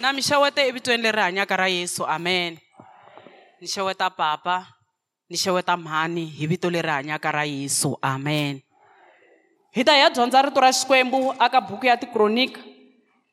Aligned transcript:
na 0.00 0.14
mi 0.14 0.22
xewete 0.22 0.62
evitweni 0.62 1.02
leri 1.02 1.18
hanyaka 1.18 1.56
ra 1.56 1.66
yesu 1.66 2.06
amen. 2.06 2.58
Ni 3.60 3.66
xeweta 3.66 4.10
papa 4.10 4.66
ni 5.26 5.36
xeweta 5.36 5.76
mhani 5.76 6.26
hi 6.26 6.46
vito 6.46 6.70
leri 6.70 6.88
hanyaka 6.88 7.32
ra 7.32 7.44
yesu 7.44 7.98
amen. 8.02 8.62
Hi 9.74 9.82
ta 9.84 9.92
hi 9.92 10.06
ya 10.06 10.10
dyondza 10.10 10.42
rito 10.42 10.60
ra 10.60 10.70
xikwembu 10.70 11.34
aka 11.38 11.60
buku 11.60 11.86
ya 11.86 11.98
tikronika 11.98 12.62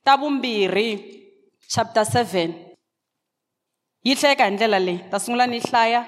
ta 0.04 0.18
vumbirhi 0.18 1.22
chapter 1.70 2.04
7 2.04 2.54
yi 4.04 4.16
hlayeka 4.16 4.46
hi 4.46 4.52
ndlela 4.52 4.80
leyi 4.80 5.06
ta 5.10 5.20
sungula 5.22 5.48
ni 5.48 5.62
hlaya 5.62 6.06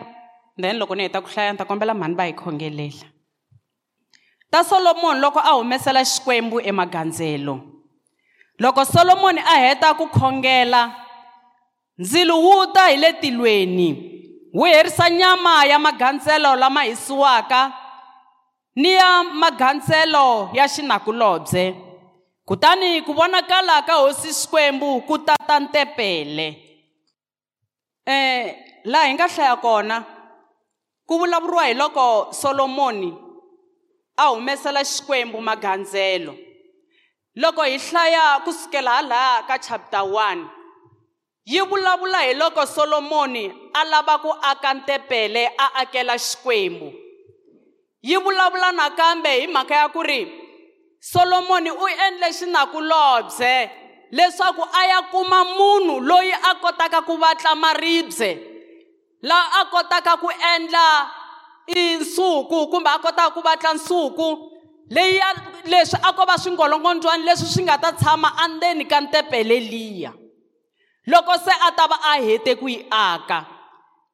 then 0.57 0.77
loko 0.81 0.95
ni 0.97 1.05
heta 1.05 1.21
ku 1.21 1.29
hlaya 1.29 1.53
ni 1.53 1.57
ta 1.57 1.65
kombela 1.65 1.93
mhani 1.93 2.17
va 2.17 2.25
hi 2.25 2.33
khongelela. 2.33 3.05
Ta 4.49 4.63
solomoni 4.63 5.21
loko 5.21 5.37
a 5.39 5.53
humesela 5.53 6.01
xikwembu 6.01 6.59
emagandzelo 6.65 7.76
loko 8.59 8.85
solomoni 8.85 9.39
a 9.39 9.55
heta 9.59 9.93
ku 9.93 10.07
khongela 10.07 10.91
ndzilo 11.97 12.41
wu 12.41 12.65
ta 12.73 12.87
hi 12.87 12.97
le 12.97 13.13
tilweni. 13.13 14.13
Wu 14.53 14.65
herisa 14.65 15.09
nyama 15.09 15.65
ya 15.65 15.79
magandzelo 15.79 16.55
lama 16.55 16.83
hisiwaka 16.83 17.73
ni 18.75 18.93
ya 18.93 19.23
magandzelo 19.23 20.49
ya 20.53 20.67
xinakulobye. 20.67 21.75
Kutani 22.45 23.01
ku 23.01 23.13
vonakala 23.13 23.81
ka 23.81 23.93
hosi 23.93 24.33
xikwembu 24.33 25.01
ku 25.01 25.17
tata 25.17 25.59
ntepele. 25.59 26.63
Um 28.07 28.51
laha 28.85 29.05
hi 29.05 29.13
nga 29.13 29.27
hlaya 29.27 29.55
kona 29.55 30.05
ku 31.05 31.19
vulavuriwa 31.19 31.65
hi 31.65 31.73
loko 31.73 32.33
solomoni 32.33 33.13
a 34.17 34.25
humesela 34.27 34.83
xikwembu 34.83 35.41
magandzelo 35.41 36.46
loko 37.37 37.61
hi 37.63 37.77
hlaya 37.77 38.39
kusukela 38.39 38.91
halaya 38.91 39.43
ka 39.47 39.57
chapter 39.57 39.99
1 39.99 40.45
yi 41.45 41.61
vulavula 41.61 42.17
hi 42.25 42.33
loko 42.33 42.65
solomoni 42.65 43.53
a 43.73 43.83
lava 43.85 44.17
ku 44.17 44.31
aka 44.41 44.73
ntepele 44.73 45.45
a 45.57 45.67
akela 45.81 46.17
xikwembu. 46.17 46.93
Yi 48.01 48.17
vulavula 48.17 48.71
nakambe 48.71 49.29
hi 49.39 49.47
mhaka 49.47 49.75
ya 49.75 49.89
ku 49.89 50.03
ri 50.03 50.27
solomoni 50.99 51.71
u 51.71 51.87
endle 52.07 52.33
xinakulobye 52.33 53.69
leswaku 54.11 54.63
a 54.73 54.85
ya 54.87 55.01
kuma 55.11 55.43
munhu 55.43 55.99
loyi 55.99 56.33
a 56.33 56.55
kotaka 56.55 57.01
ku 57.01 57.17
vatla 57.17 57.55
maribye 57.55 58.29
laha 59.21 59.61
a 59.61 59.65
kotaka 59.65 60.17
ku 60.17 60.29
endla 60.55 61.11
i 61.67 61.95
nsuku 62.01 62.67
kumbe 62.71 62.89
a 62.89 62.99
kotaka 62.99 63.29
ku 63.29 63.41
vatla 63.41 63.73
nsuku. 63.73 64.56
Leyi 64.89 65.21
leswi 65.65 65.99
a 66.03 66.13
ko 66.13 66.25
va 66.25 66.37
swingolongondzwani 66.37 67.23
leswi 67.23 67.47
swi 67.47 67.63
nga 67.63 67.77
ta 67.77 67.91
tshama 67.91 68.31
andzeni 68.37 68.85
ka 68.85 69.01
ntepele 69.01 69.59
liya 69.59 70.13
loko 71.07 71.33
se 71.37 71.51
a 71.51 71.71
ta 71.71 71.87
va 71.87 71.97
a 72.03 72.21
hete 72.21 72.55
ku 72.55 72.67
yi 72.67 72.85
aka 72.91 73.45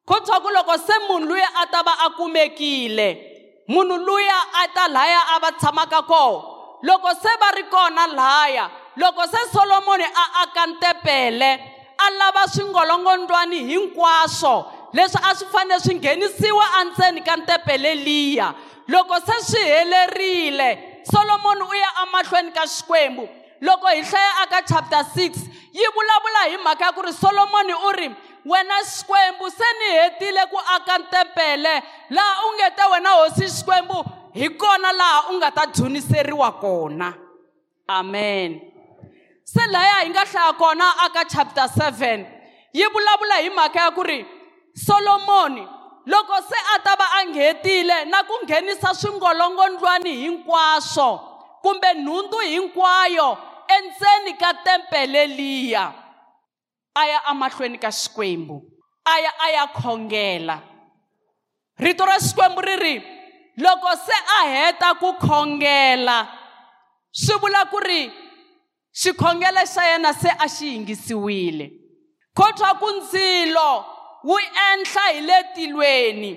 ko 0.04 0.20
twa 0.20 0.40
ku 0.40 0.50
loko 0.50 0.78
se 0.78 0.94
munhu 1.08 1.28
luya 1.28 1.48
a 1.62 1.66
ta 1.66 1.82
va 1.82 1.94
a 2.06 2.10
kumekile 2.10 3.08
munhu 3.68 3.96
luya 3.98 4.38
a 4.62 4.68
ta 4.74 4.88
laya 4.88 5.20
a 5.34 5.40
va 5.40 5.50
tshamaka 5.52 6.02
koho 6.02 6.80
loko 6.82 7.10
se 7.22 7.30
va 7.40 7.50
ri 7.56 7.64
kona 7.70 8.06
laya 8.06 8.70
loko 8.96 9.26
se 9.26 9.38
solomoni 9.52 10.04
a 10.04 10.24
aka 10.42 10.66
ntepele 10.66 11.50
a 11.98 12.10
lava 12.18 12.46
swingolongondzwani 12.48 13.58
hinkwaswo 13.70 14.66
leswi 14.94 15.20
a 15.22 15.34
swi 15.34 15.48
fanele 15.52 15.80
swi 15.80 15.94
nghenisiwa 15.94 16.64
endzeni 16.80 17.20
ka 17.20 17.36
ntepele 17.36 17.94
liya 17.94 18.54
loko 18.88 19.14
se 19.26 19.36
swi 19.42 19.62
helerile 19.62 20.78
solomoni 21.12 21.62
u 21.62 21.74
ya 21.74 21.90
emahlweni 22.02 22.50
ka 22.52 22.66
xikwembu. 22.66 23.28
Loko 23.60 23.86
hi 23.86 24.02
hlaya 24.02 24.32
aka 24.42 24.62
chapter 24.62 24.98
6 24.98 25.48
yi 25.72 25.86
vulavula 25.94 26.42
hi 26.50 26.56
mhaka 26.56 26.84
ya 26.84 26.92
ku 26.92 27.02
ri 27.02 27.12
solomoni 27.12 27.72
u 27.72 27.92
ri 27.92 28.10
wena 28.44 28.74
xikwembu 28.84 29.50
se 29.50 29.64
ni 29.78 29.88
hetile 29.98 30.46
ku 30.50 30.58
aka 30.58 30.98
ntepele 30.98 31.82
laha 32.10 32.46
u 32.46 32.54
nge 32.54 32.70
te 32.76 32.82
wena 32.92 33.10
hosi 33.10 33.48
xikwembu 33.48 34.04
hi 34.34 34.48
kona 34.48 34.92
laha 34.92 35.28
u 35.30 35.36
nga 35.36 35.50
ta 35.50 35.66
dzuniseriwa 35.66 36.52
kona. 36.60 37.14
Amen. 37.88 38.60
Se 39.44 39.66
laya 39.66 40.04
hi 40.04 40.10
nga 40.10 40.24
hlaya 40.24 40.52
kona 40.52 40.84
aka 41.04 41.24
chapter 41.24 41.64
7 41.64 42.24
yi 42.72 42.86
vulavula 42.86 43.34
hi 43.34 43.50
mhaka 43.50 43.80
ya 43.80 43.90
ku 43.90 44.02
ri 44.02 44.26
solomoni 44.74 45.66
loko 46.06 46.36
se 46.42 46.58
a 46.74 46.78
ta 46.82 46.96
va 46.98 47.06
a 47.18 47.24
nghetile 47.26 48.04
na 48.04 48.22
ku 48.24 48.34
nghenisa 48.44 48.94
swingolongondzwani 48.94 50.12
hinkwaswo 50.16 51.18
kumbe 51.62 51.94
nhundzu 51.94 52.38
hinkwayo 52.38 53.38
endzeni 53.68 54.34
ka 54.38 54.54
tempele 54.54 55.26
liya 55.26 55.92
a 56.94 57.06
ya 57.06 57.20
emahlweni 57.30 57.78
ka 57.78 57.88
xikwembu 57.88 58.62
a 59.04 59.20
ya 59.20 59.30
a 59.40 59.50
ya 59.50 59.66
khongela. 59.66 60.62
Rito 61.78 62.04
ra 62.06 62.18
xikwembu 62.18 62.60
ri 62.60 62.76
ri 62.76 63.02
loko 63.58 63.96
se 63.96 64.12
a 64.12 64.48
heta 64.48 64.94
ku 65.00 65.12
khongela 65.18 66.28
swi 67.12 67.38
vula 67.40 67.64
ku 67.70 67.78
ri 67.78 68.12
xikhongelo 68.92 69.62
xa 69.66 69.82
yena 69.90 70.12
se 70.12 70.28
a 70.28 70.48
xi 70.48 70.66
yingisiwile. 70.74 71.70
Ko 72.34 72.44
twa 72.56 72.74
ku 72.78 72.90
ndzilo 72.90 73.93
wu 74.24 74.38
enhla 74.72 75.02
hi 75.12 75.20
le 75.20 75.38
tilweni 75.54 76.32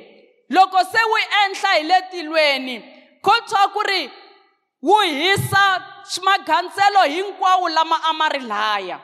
loko 0.49 0.79
se 0.91 1.01
wu 1.11 1.17
enhla 1.43 1.69
hi 1.77 1.83
le 1.83 2.01
tilweni 2.11 2.75
ko 3.21 3.33
twa 3.49 3.67
ku 3.73 3.81
ri 3.83 4.11
wu 4.81 4.99
hisa 5.01 5.81
magandzelo 6.23 7.03
hinkwawo 7.03 7.69
lama 7.69 7.97
a 8.03 8.13
ma 8.13 8.29
ri 8.29 8.39
laya. 8.39 8.99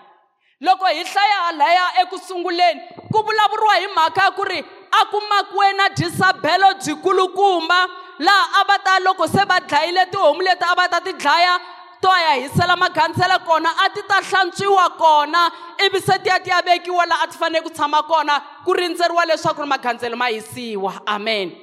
Loko 0.62 0.86
hi 0.86 1.04
hlaya 1.04 1.38
halaya 1.46 2.02
ekusunguleni 2.02 2.82
ku 3.12 3.24
vulavuriwa 3.24 3.76
hi 3.76 3.88
mhaka 3.88 4.24
ya 4.24 4.32
ku 4.32 4.44
ri 4.44 4.60
a 4.92 5.06
kumakiwe 5.06 5.74
na 5.74 5.90
disabelo 5.90 6.74
byikulukumba 6.80 7.88
laha 8.20 8.62
a 8.62 8.64
va 8.64 8.78
ta 8.80 9.00
loko 9.00 9.28
se 9.28 9.44
va 9.46 9.60
dlayile 9.60 10.06
tihomu 10.06 10.42
leti 10.42 10.64
a 10.64 10.76
va 10.76 10.88
ta 10.88 11.00
ti 11.02 11.14
dlaya 11.14 11.60
to 12.04 12.10
ya 12.10 12.34
hisela 12.36 12.76
magandzelo 12.76 13.40
kona 13.46 13.70
a 13.80 13.90
ti 13.90 14.02
ta 14.08 14.20
hlantswiwa 14.22 14.90
kona 14.98 15.52
ivi 15.86 16.02
se 16.02 16.20
ti 16.20 16.30
ya 16.30 16.40
ti 16.40 16.50
ya 16.50 16.62
vekiwa 16.62 17.06
laha 17.06 17.24
a 17.24 17.28
ti 17.28 17.38
fanele 17.38 17.64
ku 17.64 17.70
tshama 17.70 18.04
kona 18.04 18.44
ku 18.66 18.74
rindzeriwa 18.74 19.26
leswaku 19.26 19.62
ri 19.62 19.68
magandzelo 19.68 20.18
ma 20.18 20.28
hisiwa. 20.28 21.02
Amen. 21.08 21.56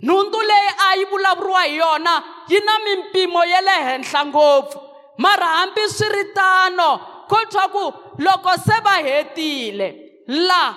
Nhundzu 0.00 0.40
leyi 0.40 0.70
a 0.78 0.96
yi 0.96 1.04
vulavuriwa 1.04 1.62
hi 1.62 1.76
yona 1.76 2.22
yi 2.48 2.60
na 2.60 2.78
mimpimo 2.84 3.44
ya 3.44 3.60
le 3.60 3.70
henhla 3.70 4.26
ngopfu. 4.26 4.78
Mara 5.18 5.46
hambi 5.46 5.88
swi 5.88 6.08
ri 6.08 6.24
tano 6.34 7.00
ko 7.28 7.36
twa 7.50 7.68
ku 7.68 7.92
loko 8.18 8.54
se 8.56 8.80
va 8.80 9.02
hetile 9.02 9.88
la 10.26 10.74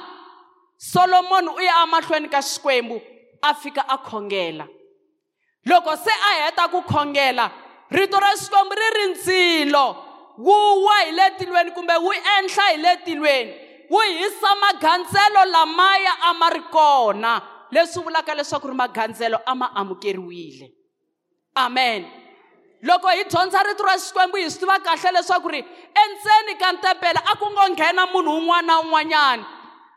solomoni 0.77 1.49
u 1.49 1.61
ya 1.61 1.83
emahlweni 1.83 2.29
ka 2.29 2.41
xikwembu 2.41 3.01
a 3.43 3.53
fika 3.53 3.85
a 3.87 3.97
khongela. 3.97 4.65
Loko 5.67 5.95
se 5.97 6.09
a 6.11 6.45
heta 6.45 6.67
ku 6.71 6.81
khongela 6.81 7.51
rito 7.91 8.19
ra 8.19 8.31
xikwembu 8.35 8.75
ri 8.75 8.89
ri 8.95 9.05
ndzilo. 9.11 9.95
Wu 10.37 10.85
wa 10.85 10.97
hi 11.05 11.11
le 11.11 11.29
tilweni 11.37 11.71
kumbe 11.71 11.93
wu 11.97 12.11
enhla 12.13 12.63
hi 12.71 12.77
le 12.77 12.95
tilweni. 13.05 13.53
Wu 13.89 13.99
hisa 13.99 14.55
magandzelo 14.55 15.45
lamaya 15.45 16.13
a 16.29 16.33
ma 16.33 16.49
ri 16.49 16.61
kona. 16.71 17.41
Leswi 17.71 18.03
vulaka 18.03 18.35
leswaku 18.35 18.67
ri 18.67 18.73
magandzelo 18.73 19.39
a 19.45 19.55
ma 19.55 19.71
amukeriwile. 19.75 20.71
Amen. 21.55 22.05
Loko 22.83 23.09
hi 23.09 23.23
dyondza 23.23 23.63
rito 23.63 23.83
ra 23.83 23.97
xikwembu 23.97 24.37
hi 24.37 24.49
swi 24.49 24.59
tiva 24.59 24.79
kahle 24.79 25.11
leswaku 25.11 25.49
ri 25.49 25.65
endzeni 26.03 26.59
ka 26.59 26.71
ntepele 26.71 27.19
a 27.25 27.35
ku 27.35 27.49
ngo 27.49 27.69
nghena 27.73 28.05
munhu 28.05 28.37
un'wana 28.37 28.67
na 28.67 28.79
un'wanyana. 28.79 29.45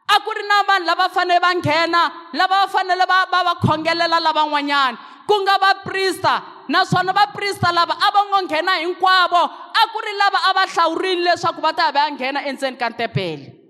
A 0.08 0.20
ku 0.24 0.30
ri 0.32 0.42
na 0.48 0.62
vanhu 0.62 0.86
lava 0.86 1.08
fanele 1.08 1.40
va 1.40 1.54
nghena 1.54 2.02
lava 2.32 2.64
va 2.64 2.68
fanele 2.68 3.04
va 3.06 3.26
va 3.30 3.44
va 3.44 3.54
khongelela 3.60 4.20
lavan'wanyana. 4.20 4.98
Ku 5.26 5.34
nga 5.42 5.58
vaprista 5.58 6.42
naswona 6.70 7.12
vaprista 7.12 7.72
lava 7.74 7.94
a 7.98 8.08
va 8.14 8.20
ngo 8.30 8.38
nghena 8.46 8.78
hinkwavo 8.82 9.42
a 9.74 9.82
ku 9.92 9.98
ri 10.06 10.12
lava 10.22 10.38
a 10.48 10.50
va 10.54 10.64
hlawurile 10.72 11.30
leswaku 11.30 11.60
va 11.60 11.72
ta 11.72 11.90
ya 11.90 11.92
va 11.92 12.00
ya 12.06 12.10
nghena 12.14 12.46
endzeni 12.46 12.78
ka 12.78 12.88
ntepele 12.90 13.60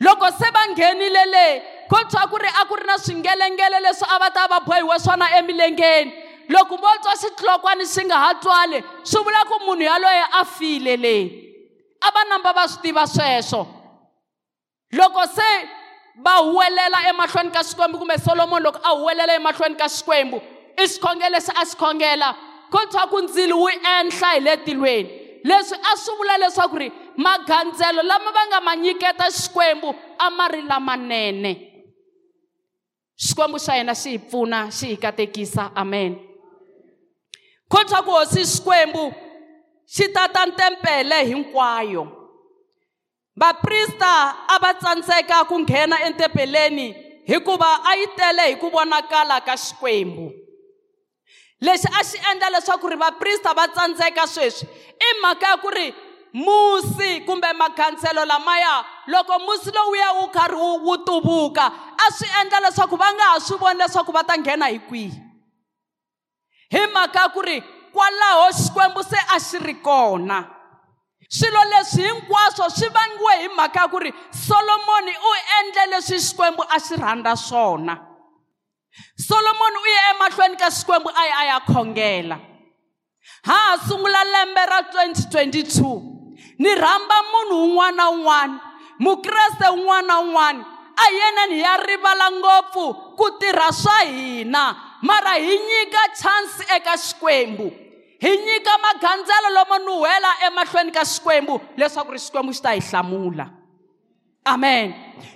loko 0.00 0.26
se 0.30 0.50
va 0.50 0.66
nghenile 0.68 1.24
le 1.30 1.46
ko 1.88 1.96
twa 2.10 2.26
ku 2.28 2.36
ri 2.38 2.48
a 2.48 2.64
ku 2.66 2.76
ri 2.76 2.86
na 2.86 2.98
swingelengele 2.98 3.80
leswi 3.80 4.06
a 4.10 4.18
va 4.18 4.30
ta 4.30 4.46
va 4.48 4.60
bohiwe 4.60 4.98
swona 4.98 5.30
emilengeni. 5.38 6.12
Loko 6.48 6.76
vo 6.76 6.88
twa 7.02 7.14
xitlokwana 7.16 7.84
xi 7.84 8.04
nga 8.04 8.16
ha 8.16 8.34
twali 8.34 8.82
swi 9.02 9.22
vula 9.24 9.44
ku 9.48 9.58
munhu 9.64 9.84
yaloye 9.84 10.24
a 10.40 10.44
file 10.44 10.96
le. 10.96 11.16
A 12.02 12.10
va 12.10 12.24
namba 12.28 12.52
va 12.52 12.68
swi 12.68 12.82
tiva 12.82 13.06
sweswo. 13.06 13.66
Loko 14.92 15.26
se 15.26 15.50
va 16.16 16.42
huwelela 16.42 17.08
emahlweni 17.08 17.50
ka 17.50 17.62
xikwembu 17.62 17.98
kumbe 17.98 18.18
solomoni 18.18 18.64
loko 18.64 18.80
a 18.84 18.90
huwelela 18.94 19.34
emahlweni 19.34 19.76
ka 19.76 19.88
xikwembu 19.88 20.40
i 20.76 20.84
xikhongelo 20.88 21.30
lexi 21.34 21.52
a 21.60 21.64
xi 21.64 21.76
khongela 21.76 22.28
ko 22.70 22.78
twa 22.90 23.06
ku 23.10 23.18
ndzili 23.22 23.52
wu 23.52 23.68
enhla 23.68 24.28
hi 24.34 24.40
le 24.40 24.56
tilweni 24.56 25.10
leswi 25.44 25.76
a 25.76 25.96
swi 25.96 26.16
vula 26.16 26.38
leswaku 26.38 26.76
ri 26.78 26.92
magandzelo 27.16 28.02
lama 28.02 28.32
va 28.32 28.42
nga 28.48 28.60
ma 28.60 28.74
nyiketa 28.76 29.30
xikwembu 29.30 29.94
a 30.18 30.30
ma 30.30 30.48
ri 30.48 30.62
lamanene. 30.62 31.52
Xikwembu 33.16 33.58
xa 33.58 33.72
hina 33.78 33.94
xi 33.94 34.10
hi 34.10 34.18
pfuna 34.18 34.70
xi 34.70 34.86
hi 34.86 34.96
katekisa. 34.96 35.70
Amen. 35.76 36.16
Ko 37.68 37.84
twa 37.84 38.02
ku 38.02 38.10
hosi 38.10 38.42
xikwembu 38.44 39.12
xi 39.86 40.08
tata 40.08 40.46
ntempele 40.46 41.24
hinkwayo. 41.24 42.02
Vaprista 43.36 44.12
a 44.48 44.58
va 44.62 44.74
tsandzeka 44.74 45.44
ku 45.48 45.58
nghena 45.58 45.96
entempeleni 46.06 46.94
hikuva 47.26 47.84
a 47.84 47.96
yi 47.98 48.06
tele 48.16 48.42
hi 48.48 48.56
ku 48.56 48.70
vonakala 48.70 49.40
ka 49.44 49.56
xikwembu. 49.56 50.43
Lexi 51.60 51.88
a 51.88 52.04
xi 52.04 52.18
endla 52.30 52.50
leswaku 52.50 52.88
ri 52.88 52.96
vaprista 52.96 53.54
va 53.54 53.68
tsandzeka 53.68 54.26
sweswi 54.26 54.68
i 54.98 55.20
mhaka 55.22 55.46
ya 55.46 55.56
ku 55.56 55.70
ri 55.70 55.94
musi 56.34 57.20
kumbe 57.26 57.52
makhanselo 57.52 58.24
lamaya 58.24 58.84
loko 59.06 59.38
musi 59.38 59.70
lowuya 59.70 60.12
wu 60.12 60.28
karhi 60.28 60.56
wu 60.56 60.84
wu 60.86 60.96
tuvuka 60.98 61.72
a 61.98 62.12
swi 62.12 62.28
endla 62.40 62.60
leswaku 62.60 62.96
va 62.96 63.12
nga 63.14 63.24
ha 63.24 63.40
swi 63.40 63.58
voni 63.58 63.78
leswaku 63.78 64.12
va 64.12 64.24
ta 64.24 64.36
nghena 64.38 64.66
hi 64.66 64.78
kwihi. 64.78 65.20
Hi 66.70 66.86
mhaka 66.86 67.20
ya 67.20 67.28
ku 67.28 67.42
ri 67.42 67.62
kwalaho 67.92 68.50
xikwembu 68.52 69.02
se 69.02 69.16
a 69.16 69.38
xi 69.40 69.58
ri 69.58 69.74
kona. 69.74 70.50
Swilo 71.28 71.64
leswi 71.64 72.02
hinkwaswo 72.02 72.70
swi 72.70 72.88
vangiwe 72.88 73.36
hi 73.42 73.48
mhaka 73.48 73.80
ya 73.80 73.88
ku 73.88 73.98
ri 73.98 74.12
solomoni 74.30 75.12
u 75.12 75.30
endle 75.60 75.86
leswi 75.86 76.18
xikwembu 76.18 76.62
a 76.68 76.80
xi 76.80 76.96
rhandza 76.96 77.36
swona. 77.36 78.13
Solomoni 79.16 79.76
u 79.82 79.86
ye 79.86 80.00
emahlweni 80.14 80.56
ka 80.56 80.70
xikwembu 80.70 81.10
a 81.10 81.26
ya 81.26 81.36
a 81.38 81.44
ya 81.44 81.60
khongela 81.60 82.38
ha 83.44 83.58
ha 83.66 83.78
sungula 83.88 84.24
lembe 84.24 84.62
ra 84.66 84.80
2022 84.80 86.58
ni 86.58 86.74
rhamba 86.74 87.16
munhu 87.32 87.64
un'wana 87.64 87.96
na 87.96 88.10
un'wana 88.10 88.60
mukreste 88.98 89.66
un'wana 89.72 90.06
na 90.06 90.20
un'wana 90.20 90.64
a 90.96 91.04
yeneni 91.10 91.54
hi 91.54 91.60
ya 91.60 91.76
rivala 91.76 92.30
ngopfu 92.30 92.94
ku 93.16 93.30
tirha 93.38 93.72
swa 93.72 93.98
hina 94.06 94.76
mara 95.02 95.34
hi 95.36 95.58
nyika 95.58 96.02
chance 96.16 96.64
eka 96.76 96.96
xikwembu. 96.96 97.72
Hi 98.20 98.36
nyika 98.36 98.78
maghandzelo 98.78 99.50
lomo 99.54 99.78
nuhela 99.78 100.28
emahlweni 100.46 100.92
ka 100.92 101.04
xikwembu 101.04 101.60
leswaku 101.76 102.12
ri 102.12 102.18
xikwembu 102.18 102.52
xi 102.52 102.62
ta 102.62 102.70
hi 102.70 102.80
hlamula. 102.80 103.50
Amen. 104.46 104.94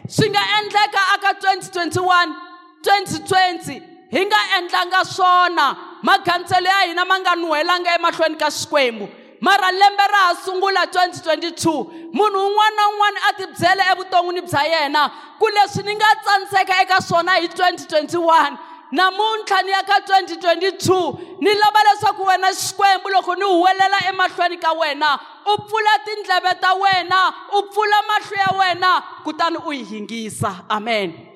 Swi 0.09 0.29
nga 0.31 0.41
endleka 0.59 1.01
aka 1.15 1.33
2021 1.33 2.48
2020 2.83 3.83
hi 4.11 4.27
nga 4.27 4.37
endlanga 4.59 5.05
swona. 5.05 5.77
Maghandzelo 6.03 6.67
ya 6.67 6.87
hina 6.87 7.05
ma 7.05 7.19
nga 7.19 7.37
nuhelanga 7.37 7.95
emahlweni 7.95 8.37
ka 8.37 8.51
xikwembu. 8.51 9.09
Mara 9.41 9.71
lembe 9.71 10.03
ra 10.13 10.19
ha 10.19 10.35
sungula 10.35 10.87
2022 10.87 12.13
munhu 12.13 12.47
un'wana 12.47 12.77
na 12.77 12.89
un'wana 12.89 13.21
a 13.29 13.33
tibyele 13.33 13.83
evuton'wini 13.93 14.43
bya 14.43 14.63
yena. 14.65 15.11
Ku 15.39 15.47
leswi 15.47 15.85
ni 15.85 15.95
nga 15.95 16.15
tsandzeka 16.23 16.83
eka 16.83 17.01
swona 17.03 17.33
hi 17.33 17.47
2021 17.47 18.59
namuntlha 18.93 19.63
ni 19.63 19.71
ya 19.71 19.83
ka 19.83 19.99
2022 20.01 21.41
ni 21.41 21.55
lava 21.55 21.81
leswaku 21.85 22.25
wena 22.25 22.53
xikwembu 22.53 23.09
loko 23.09 23.35
ni 23.35 23.45
huwelela 23.45 24.09
emahlweni 24.09 24.57
ka 24.57 24.73
wena 24.73 25.19
u 25.47 25.59
pfula 25.63 25.99
tindleve 26.05 26.55
ta 26.61 26.75
wena 26.75 27.35
u 27.53 27.63
pfula 27.63 28.03
mahlo 28.09 28.37
ya 28.37 28.59
wena 28.59 29.03
kutani 29.25 29.59
u 29.67 29.73
yi 29.73 29.85
hingisa. 29.85 30.65
Amen. 30.69 31.28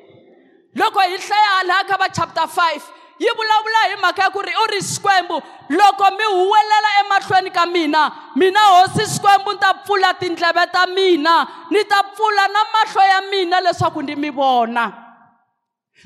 Loko 0.75 1.01
hi 1.01 1.17
hlaya 1.17 1.51
hala 1.57 1.85
ka 1.85 1.97
va 1.97 2.09
chapter 2.09 2.47
5 2.47 3.03
yi 3.23 3.31
vulavula 3.37 3.81
hi 3.89 3.97
mhaka 3.97 4.23
ya 4.23 4.31
ku 4.31 4.43
ri 4.43 4.53
u 4.53 4.67
ri 4.73 4.81
xikwembu. 4.83 5.43
Loko 5.71 6.11
mi 6.17 6.25
huwelela 6.25 6.91
emahlweni 7.01 7.51
ka 7.51 7.67
mina 7.67 8.13
mina 8.37 8.61
hosi 8.61 9.07
xikwembu 9.07 9.53
ni 9.53 9.59
ta 9.59 9.75
pfula 9.75 10.15
tindleve 10.15 10.67
ta 10.73 10.87
mina 10.87 11.47
ni 11.71 11.85
ta 11.85 12.03
pfula 12.03 12.49
na 12.49 12.61
mahlo 12.73 13.03
ya 13.03 13.21
mina 13.31 13.61
leswaku 13.61 14.03
ndi 14.03 14.17
mi 14.17 14.31
vona. 14.31 14.93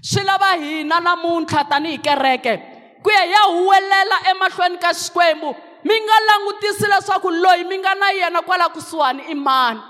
Swi 0.03 0.25
lava 0.25 0.53
hina 0.61 1.01
namuntlha 1.01 1.65
tanihi 1.65 1.99
kereke 1.99 2.63
ku 3.03 3.11
ya 3.11 3.25
ya 3.25 3.43
huwelela 3.49 4.17
emahlweni 4.31 4.79
ka 4.79 4.93
xikwembu 4.93 5.57
mi 5.85 6.01
nga 6.01 6.17
langutisi 6.27 6.87
leswaku 6.87 7.31
loyi 7.31 7.65
mi 7.65 7.79
nga 7.79 7.95
na 7.95 8.11
yena 8.11 8.43
kwala 8.43 8.69
kusuhani 8.69 9.23
i 9.31 9.35
mani. 9.35 9.81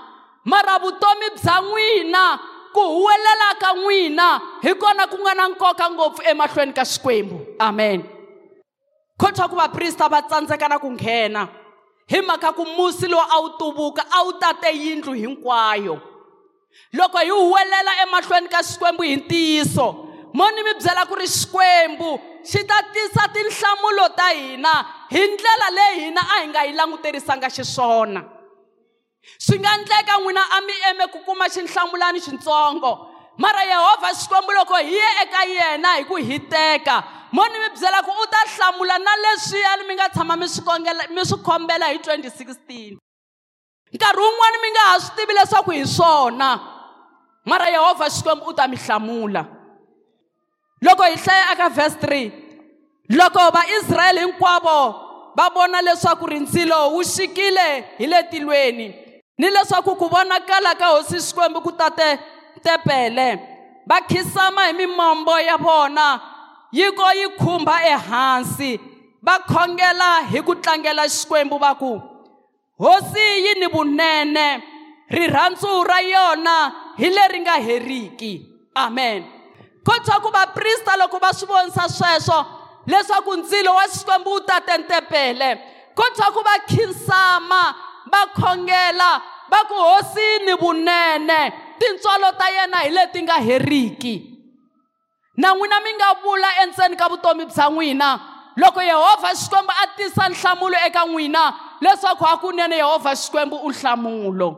Mara 0.45 0.79
vutomi 0.79 1.27
bya 1.35 1.61
n'wina 1.61 2.39
ku 2.77 2.83
huwelela 2.93 3.57
ka 3.57 3.73
n'wina 3.73 4.61
hi 4.61 4.73
kona 4.77 5.09
ku 5.09 5.17
nga 5.25 5.33
na 5.33 5.49
nkoka 5.49 5.89
ngopfu 5.89 6.21
emahlweni 6.21 6.73
ka 6.77 6.85
xikwembu. 6.85 7.57
Amen. 7.57 8.05
Kotha 9.17 9.49
ku 9.49 9.57
vaprista 9.57 10.05
va 10.05 10.21
tsandzeka 10.21 10.69
na 10.69 10.77
ku 10.77 10.85
nghena 10.93 11.49
hi 12.05 12.21
mhaka 12.21 12.53
ku 12.53 12.61
musi 12.77 13.09
lowu 13.09 13.25
a 13.25 13.37
wu 13.41 13.49
tuvuka 13.57 14.05
a 14.05 14.21
wu 14.21 14.37
tate 14.37 14.69
yindlu 14.77 15.17
hinkwayo. 15.17 15.97
Loko 16.93 17.17
hi 17.17 17.33
huwelela 17.33 18.05
emahlweni 18.05 18.45
ka 18.45 18.61
xikwembu 18.61 19.01
hi 19.01 19.25
ntiyiso 19.25 20.05
mo 20.37 20.45
ni 20.53 20.61
mi 20.61 20.77
byela 20.77 21.09
ku 21.09 21.17
ri 21.17 21.25
xikwembu 21.25 22.21
xi 22.45 22.61
ta 22.61 22.77
tisa 22.93 23.25
tinhlamulo 23.33 24.05
ta 24.13 24.29
hina 24.37 24.85
hi 25.09 25.23
ndlela 25.33 25.67
leyi 25.73 26.05
hina 26.05 26.21
a 26.21 26.45
hi 26.45 26.47
nga 26.53 26.61
yi 26.61 26.77
languterisanga 26.77 27.49
xiswona. 27.49 28.36
Swi 29.39 29.59
nga 29.59 29.69
endleka 29.75 30.17
n'wina 30.19 30.41
a 30.41 30.61
mi 30.61 30.73
eme 30.89 31.07
ku 31.11 31.19
kuma 31.25 31.45
xinhlamulani 31.49 32.19
xintsongo. 32.19 33.13
Mara 33.37 33.63
yehovha 33.65 34.13
xikwembu 34.13 34.51
loko 34.51 34.75
hi 34.75 34.93
ye 34.93 35.07
eka 35.23 35.45
yena 35.45 35.97
hi 35.97 36.03
ku 36.03 36.15
hiteka. 36.15 37.03
Mo 37.31 37.43
ni 37.45 37.59
mi 37.59 37.69
byela 37.69 38.01
ku 38.03 38.11
u 38.11 38.25
ta 38.31 38.41
hlamula 38.55 38.97
na 38.97 39.11
leswiyani 39.23 39.87
mi 39.87 39.93
nga 39.93 40.09
tshama 40.09 40.35
mi 40.37 40.47
swi 40.47 40.63
kongela 40.63 41.03
mi 41.09 41.21
swi 41.25 41.37
khombela 41.43 41.85
hi 41.91 41.97
2016 41.97 42.97
nkarhi 43.93 44.19
wun'wani 44.19 44.57
mi 44.61 44.69
nga 44.71 44.83
ha 44.89 44.99
swi 44.99 45.15
tivi 45.15 45.33
leswaku 45.33 45.71
hi 45.71 45.85
swona. 45.87 46.59
Mara 47.45 47.69
yehovha 47.69 48.09
xikwembu 48.09 48.49
u 48.49 48.53
ta 48.53 48.67
mi 48.67 48.77
hlamula. 48.77 49.45
Loko 50.81 51.03
hi 51.03 51.15
hlaya 51.15 51.49
aka 51.51 51.69
verse 51.69 51.97
3 52.01 52.31
loko 53.09 53.51
vaisrayele 53.51 54.21
hinkwavo 54.21 54.79
va 55.35 55.49
vona 55.49 55.81
leswaku 55.81 56.25
ri 56.25 56.39
ndzilo 56.39 56.89
wu 56.91 57.03
xikile 57.03 57.85
hi 57.97 58.07
le 58.07 58.23
tilweni 58.23 59.06
ni 59.37 59.49
leswaku 59.49 59.95
ku 59.95 60.09
vonakala 60.09 60.75
ka 60.75 60.87
hosi 60.93 61.17
xikwembu 61.19 61.61
ku 61.61 61.71
tate 61.71 62.19
tepele 62.63 63.39
va 63.85 64.01
khisama 64.01 64.67
hi 64.67 64.73
mimombo 64.73 65.39
ya 65.39 65.57
vona 65.57 66.19
yi 66.71 66.91
ko 66.91 67.11
yi 67.11 67.27
khumba 67.39 67.75
ehansi. 67.93 68.79
Va 69.23 69.39
khongela 69.39 70.23
hi 70.29 70.41
ku 70.41 70.55
tlangela 70.55 71.03
xikwembu 71.07 71.59
va 71.59 71.75
ku 71.75 72.01
hosi 72.79 73.25
yi 73.45 73.53
ni 73.59 73.67
vunene 73.67 74.63
rirhandzu 75.09 75.83
ra 75.83 75.99
yona 76.01 76.57
hi 76.97 77.09
leri 77.09 77.39
nga 77.39 77.55
heriki. 77.59 78.45
Amen. 78.75 79.25
Kotha 79.83 80.19
ku 80.19 80.29
vaprista 80.31 80.97
loko 80.97 81.19
va 81.19 81.33
swi 81.33 81.47
vonisa 81.47 81.87
sweswo 81.89 82.45
leswaku 82.87 83.35
ndzilo 83.37 83.73
wa 83.73 83.87
xikwembu 83.87 84.29
wu 84.31 84.39
tate 84.39 84.77
ntepele 84.77 85.49
kotha 85.95 86.31
ku 86.31 86.41
va 86.43 86.55
khinsama 86.67 87.75
va 88.11 88.21
khongela 88.35 89.21
va 89.51 89.59
ku 89.67 89.73
hosi 89.75 90.45
ni 90.45 90.53
vunene. 90.53 91.53
Tintswalo 91.79 92.31
ta 92.37 92.49
yena 92.49 92.77
hi 92.77 92.89
leti 92.89 93.21
nga 93.21 93.37
heriki. 93.37 94.15
Na 95.37 95.53
n'wina 95.53 95.79
mi 95.83 95.93
nga 95.93 96.13
vula 96.23 96.49
endzeni 96.63 96.97
ka 96.97 97.09
vutomi 97.09 97.45
bya 97.45 97.69
n'wina 97.69 98.19
loko 98.57 98.81
yehovha 98.81 99.35
xikwembu 99.35 99.71
a 99.71 99.85
tisa 99.95 100.29
nhlamulo 100.29 100.77
eka 100.87 101.05
n'wina 101.05 101.53
leswaku 101.81 102.23
hakunene 102.23 102.77
yehovha 102.77 103.15
xikwembu 103.15 103.55
u 103.55 103.69
nhlamulo. 103.69 104.49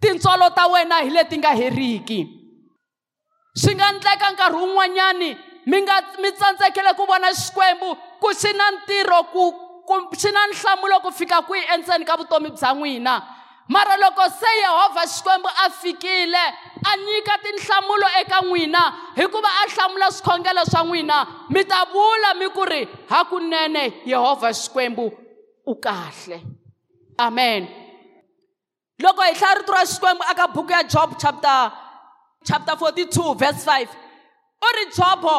Tintswalo 0.00 0.50
ta 0.50 0.66
wena 0.66 1.04
hi 1.04 1.10
leti 1.10 1.36
nga 1.38 1.52
heriki. 1.52 2.26
Swi 3.54 3.74
nga 3.74 3.88
endleka 3.88 4.32
nkarhi 4.32 4.56
wun'wanyani 4.56 5.36
mi 5.66 5.80
nga 5.82 6.00
mi 6.20 6.32
tsandzekile 6.32 6.94
ku 6.96 7.06
vona 7.06 7.28
xikwembu 7.32 7.96
ku 8.20 8.28
xi 8.32 8.52
na 8.52 8.70
ntirho 8.70 9.22
ku 9.32 9.63
ku 9.86 10.16
xi 10.16 10.30
na 10.32 10.46
nhlamulo 10.48 11.00
ku 11.02 11.10
fika 11.12 11.42
kwihi 11.42 11.64
endzeni 11.74 12.04
ka 12.04 12.16
vutomi 12.16 12.50
bya 12.50 12.74
n'wina. 12.74 13.22
Mara 13.68 13.96
loko 13.96 14.28
se 14.28 14.46
yehovha 14.60 15.06
xikwembu 15.06 15.48
a 15.48 15.70
fikile 15.70 16.44
a 16.84 16.96
nyika 16.96 17.38
tinhlamulo 17.42 18.06
eka 18.20 18.40
n'wina 18.44 18.82
hikuva 19.16 19.48
a 19.48 19.64
hlamula 19.70 20.10
swikhongelo 20.10 20.64
swa 20.64 20.84
n'wina 20.84 21.26
mi 21.50 21.64
ta 21.64 21.84
vula 21.92 22.34
mi 22.38 22.48
ku 22.48 22.64
ri 22.64 22.88
hakunene 23.08 24.02
yehovha 24.04 24.52
xikwembu 24.52 25.10
u 25.66 25.74
kahle. 25.80 26.42
Amen. 27.18 27.68
Loko 29.00 29.22
hi 29.22 29.32
hlaya 29.34 29.54
rito 29.58 29.72
ra 29.72 29.84
xikwembu 29.86 30.22
aka 30.30 30.48
buku 30.48 30.70
ya 30.72 30.82
job 30.82 31.16
chapter 31.18 31.72
chapter 32.44 32.76
42 32.76 33.34
verse 33.38 33.64
5 33.64 33.88
u 34.60 34.68
ri 34.76 34.86
jobo 34.92 35.36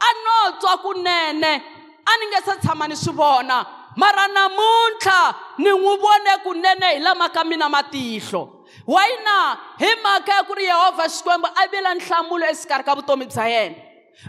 a 0.00 0.08
no 0.24 0.58
twa 0.60 0.78
kunene 0.78 1.62
a 2.06 2.12
ni 2.20 2.26
nge 2.26 2.40
se 2.44 2.56
tshama 2.60 2.88
ni 2.88 2.96
swi 2.96 3.12
vona. 3.12 3.66
Mara 3.96 4.28
namuntlha 4.28 5.34
ni 5.58 5.70
n'wi 5.70 5.96
vone 5.96 6.32
kunene 6.44 6.86
hi 6.94 7.00
lama 7.00 7.28
ka 7.28 7.44
mina 7.44 7.68
matihlo. 7.68 8.66
Wayina 8.86 9.58
hi 9.78 9.90
mhaka 10.02 10.32
ya 10.32 10.42
ku 10.44 10.54
ri 10.54 10.64
yehovha 10.64 11.08
xikwembu 11.08 11.48
a 11.48 11.66
vila 11.68 11.94
nhlamulo 11.94 12.46
exikarhi 12.46 12.84
ka 12.84 12.94
vutomi 12.94 13.26
bya 13.26 13.48
yena. 13.48 13.76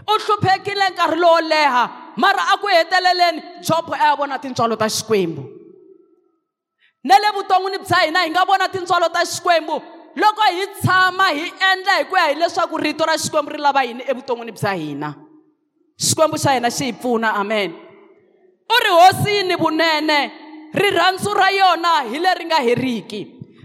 U 0.08 0.18
hluphekile 0.18 0.88
nkarhi 0.90 1.16
lowo 1.16 1.40
leha 1.40 1.84
mara 2.16 2.42
a 2.52 2.58
ku 2.58 2.66
heteleleni 2.66 3.42
job 3.62 3.92
a 3.92 3.96
ya 3.96 4.16
vona 4.16 4.38
tintswalo 4.38 4.76
ta 4.76 4.88
xikwembu. 4.88 5.44
Na 7.04 7.18
le 7.18 7.28
vuton'wini 7.36 7.78
bya 7.78 8.06
hina 8.06 8.24
hi 8.24 8.30
nga 8.30 8.44
vona 8.44 8.68
tintswalo 8.68 9.08
ta 9.12 9.24
xikwembu. 9.24 9.82
Loko 10.16 10.42
hi 10.42 10.66
tshama 10.80 11.28
hi 11.30 11.52
endla 11.72 11.92
hi 11.98 12.04
ku 12.04 12.16
ya 12.16 12.26
hi 12.28 12.34
leswaku 12.34 12.76
rito 12.76 13.04
ra 13.04 13.14
xikwembu 13.18 13.52
ri 13.52 13.58
lava 13.58 13.84
yini 13.84 14.02
evuton'wini 14.02 14.52
bya 14.52 14.72
hina? 14.74 15.14
Xikwembu 16.00 16.38
xa 16.38 16.54
hina 16.56 16.70
xi 16.70 16.84
hi 16.84 16.92
pfuna 16.92 17.34
amen. 17.34 17.87
U 18.68 18.76
ri 18.84 18.90
hosi 18.90 19.30
yi 19.36 19.42
ni 19.44 19.56
vunene 19.56 20.18
rirhandzu 20.74 21.34
ra 21.34 21.48
yona 21.50 21.92
hi 22.10 22.18
leri 22.18 22.44
nga 22.44 22.56
heriki. 22.56 23.20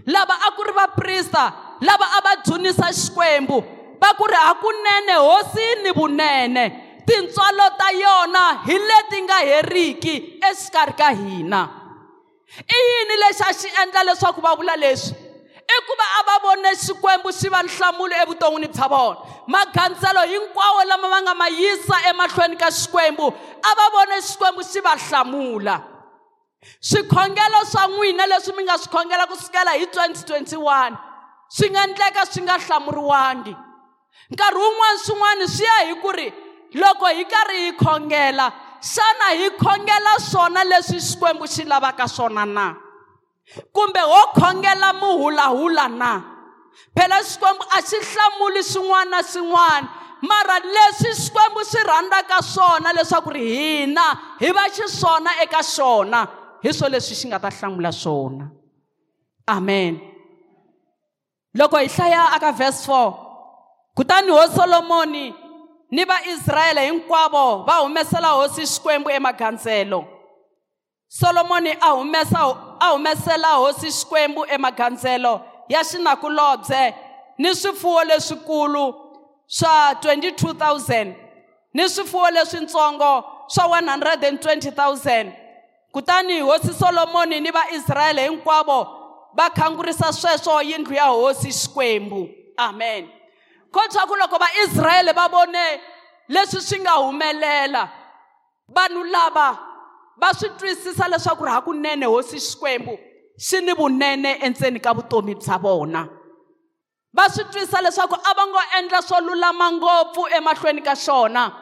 Lava 0.06 0.34
a 0.46 0.50
ku 0.56 0.62
ri 0.64 0.72
vaprista 0.72 1.52
lava 1.80 2.06
a 2.16 2.20
va 2.24 2.32
dzunisa 2.44 2.92
xikwembu 2.92 3.58
va 4.00 4.10
ku 4.16 4.24
ri 4.26 4.36
hakunene 4.36 5.14
hosi 5.18 5.66
ni 5.82 5.90
vunene. 5.90 6.64
Tintswalo 7.06 7.68
ta 7.78 7.88
yona 7.92 8.64
hi 8.64 8.76
leti 8.78 9.18
nga 9.22 9.38
heriki 9.44 10.40
exikarhi 10.40 10.96
ka 10.96 11.08
hina. 11.12 11.62
I 12.54 12.78
yini 12.88 13.16
lexi 13.22 13.42
a 13.42 13.52
xi 13.52 13.68
endla 13.82 14.04
leswaku 14.08 14.40
va 14.40 14.56
vula 14.56 14.76
leswi? 14.76 15.23
I 15.74 15.80
ku 15.86 15.94
va 16.00 16.06
a 16.18 16.22
va 16.28 16.36
vone 16.44 16.70
xikwembu 16.84 17.32
xi 17.32 17.48
va 17.48 17.62
nhlamulo 17.62 18.14
evuton'wini 18.22 18.68
bya 18.68 18.88
vona 18.88 19.18
magandzelo 19.46 20.22
hinkwawo 20.32 20.84
lama 20.88 21.08
va 21.08 21.22
nga 21.22 21.34
ma 21.34 21.48
yisa 21.48 21.96
emahlweni 22.10 22.56
ka 22.56 22.70
xikwembu 22.70 23.26
a 23.62 23.74
va 23.78 23.86
vone 23.94 24.20
xikwembu 24.20 24.62
xi 24.62 24.80
va 24.80 24.94
hlamula. 24.96 25.82
Swikhongelo 26.80 27.64
swa 27.64 27.86
n'wina 27.88 28.26
leswi 28.26 28.56
mi 28.56 28.62
nga 28.64 28.78
swi 28.78 28.88
khongela 28.88 29.26
kusukela 29.26 29.72
hi 29.72 29.86
2021 29.86 30.96
swi 31.48 31.70
nga 31.70 31.84
endleka 31.84 32.26
swi 32.26 32.42
nga 32.42 32.58
hlamuriwangi 32.58 33.54
nkarhi 34.30 34.58
wun'wani 34.58 34.98
swin'wani 35.04 35.48
swi 35.48 35.64
ya 35.64 35.76
hi 35.86 35.94
ku 36.00 36.12
ri 36.12 36.32
loko 36.74 37.06
hi 37.06 37.24
karhi 37.24 37.58
hi 37.66 37.72
khongela 37.72 38.52
xana 38.80 39.28
hi 39.38 39.50
khongela 39.50 40.12
swona 40.20 40.64
leswi 40.64 41.00
xikwembu 41.00 41.46
xi 41.46 41.64
lavaka 41.64 42.08
swona 42.08 42.44
na? 42.46 42.83
Kumbe 43.72 44.00
ho 44.00 44.22
khongela 44.36 44.92
muhulahula 45.00 45.88
na? 45.88 46.22
Phela 46.96 47.22
xikwembu 47.22 47.64
a 47.76 47.82
xi 47.82 47.98
hlamuli 48.00 48.62
swin'wana 48.62 49.10
na 49.10 49.22
swin'wana. 49.22 49.88
Mara 50.22 50.58
leswi 50.60 51.12
xikwembu 51.14 51.60
xi 51.70 51.78
rhandzaka 51.88 52.42
swona 52.42 52.92
leswaku 52.96 53.30
ri 53.30 53.44
hina 53.54 54.06
hi 54.40 54.50
va 54.56 54.64
xiswona 54.70 55.30
eka 55.42 55.62
xona 55.62 56.20
hi 56.62 56.72
swo 56.72 56.88
leswi 56.88 57.14
xi 57.16 57.26
nga 57.28 57.38
ta 57.38 57.50
hlamula 57.50 57.92
swona. 57.92 58.48
Amen. 59.46 60.00
Loko 61.54 61.76
hi 61.78 61.88
hlaya 61.88 62.32
aka 62.34 62.52
verse 62.52 62.86
4 62.86 63.12
kutani 63.96 64.30
ho 64.30 64.46
solomoni 64.48 65.34
ni 65.90 66.04
vaisrayele 66.04 66.86
hinkwavo 66.88 67.64
va 67.66 67.82
humesela 67.82 68.28
hosi 68.28 68.66
xikwembu 68.66 69.10
emagandzelo. 69.10 70.04
Solomoni 71.08 71.70
a 71.80 71.92
humesa 71.94 72.38
a 72.84 72.90
humesela 72.92 73.48
hosi 73.48 73.90
xikwembu 73.90 74.46
emagandzelo 74.46 75.40
ya 75.68 75.84
xinakulobye 75.84 76.94
ni 77.38 77.54
swifuwo 77.54 78.04
leswikulu 78.04 78.94
swa 79.46 79.92
22000 79.92 81.14
ni 81.74 81.88
swifuwo 81.88 82.30
leswintsongo 82.30 83.24
swa 83.46 83.80
120000 83.80 85.32
kutani 85.92 86.40
hosi 86.40 86.74
solomoni 86.74 87.40
ni 87.40 87.50
vaisrayele 87.50 88.28
hinkwavo 88.28 88.88
va 89.34 89.50
khangurisa 89.50 90.12
sweswo 90.12 90.62
yindlu 90.62 90.94
ya 90.94 91.04
hosi 91.04 91.52
xikwembu. 91.52 92.28
Amen. 92.56 93.08
Kotwa 93.70 94.06
ku 94.06 94.16
loko 94.16 94.38
vaisrayele 94.38 95.12
va 95.12 95.28
vone 95.28 95.80
leswi 96.28 96.60
swi 96.60 96.80
nga 96.80 96.90
humelela 96.90 97.88
vanhu 98.68 99.04
lava 99.04 99.58
va 100.20 100.34
swi 100.34 100.48
twisisa 100.58 101.08
leswaku 101.08 101.44
ri 101.44 101.50
hakunene 101.50 102.06
hosi 102.06 102.40
xikwembu 102.40 102.98
xi 103.38 103.60
ni 103.60 103.72
vunene 103.72 104.38
endzeni 104.42 104.80
ka 104.80 104.94
vutomi 104.94 105.34
bya 105.34 105.58
vona. 105.58 106.08
Va 107.16 107.28
swi 107.28 107.44
twisisa 107.44 107.82
leswaku 107.82 108.14
a 108.14 108.34
va 108.34 108.46
ngo 108.46 108.60
endla 108.78 109.02
swo 109.02 109.20
lulama 109.20 109.72
ngopfu 109.72 110.28
emahlweni 110.36 110.82
ka 110.82 110.94
xona 110.94 111.52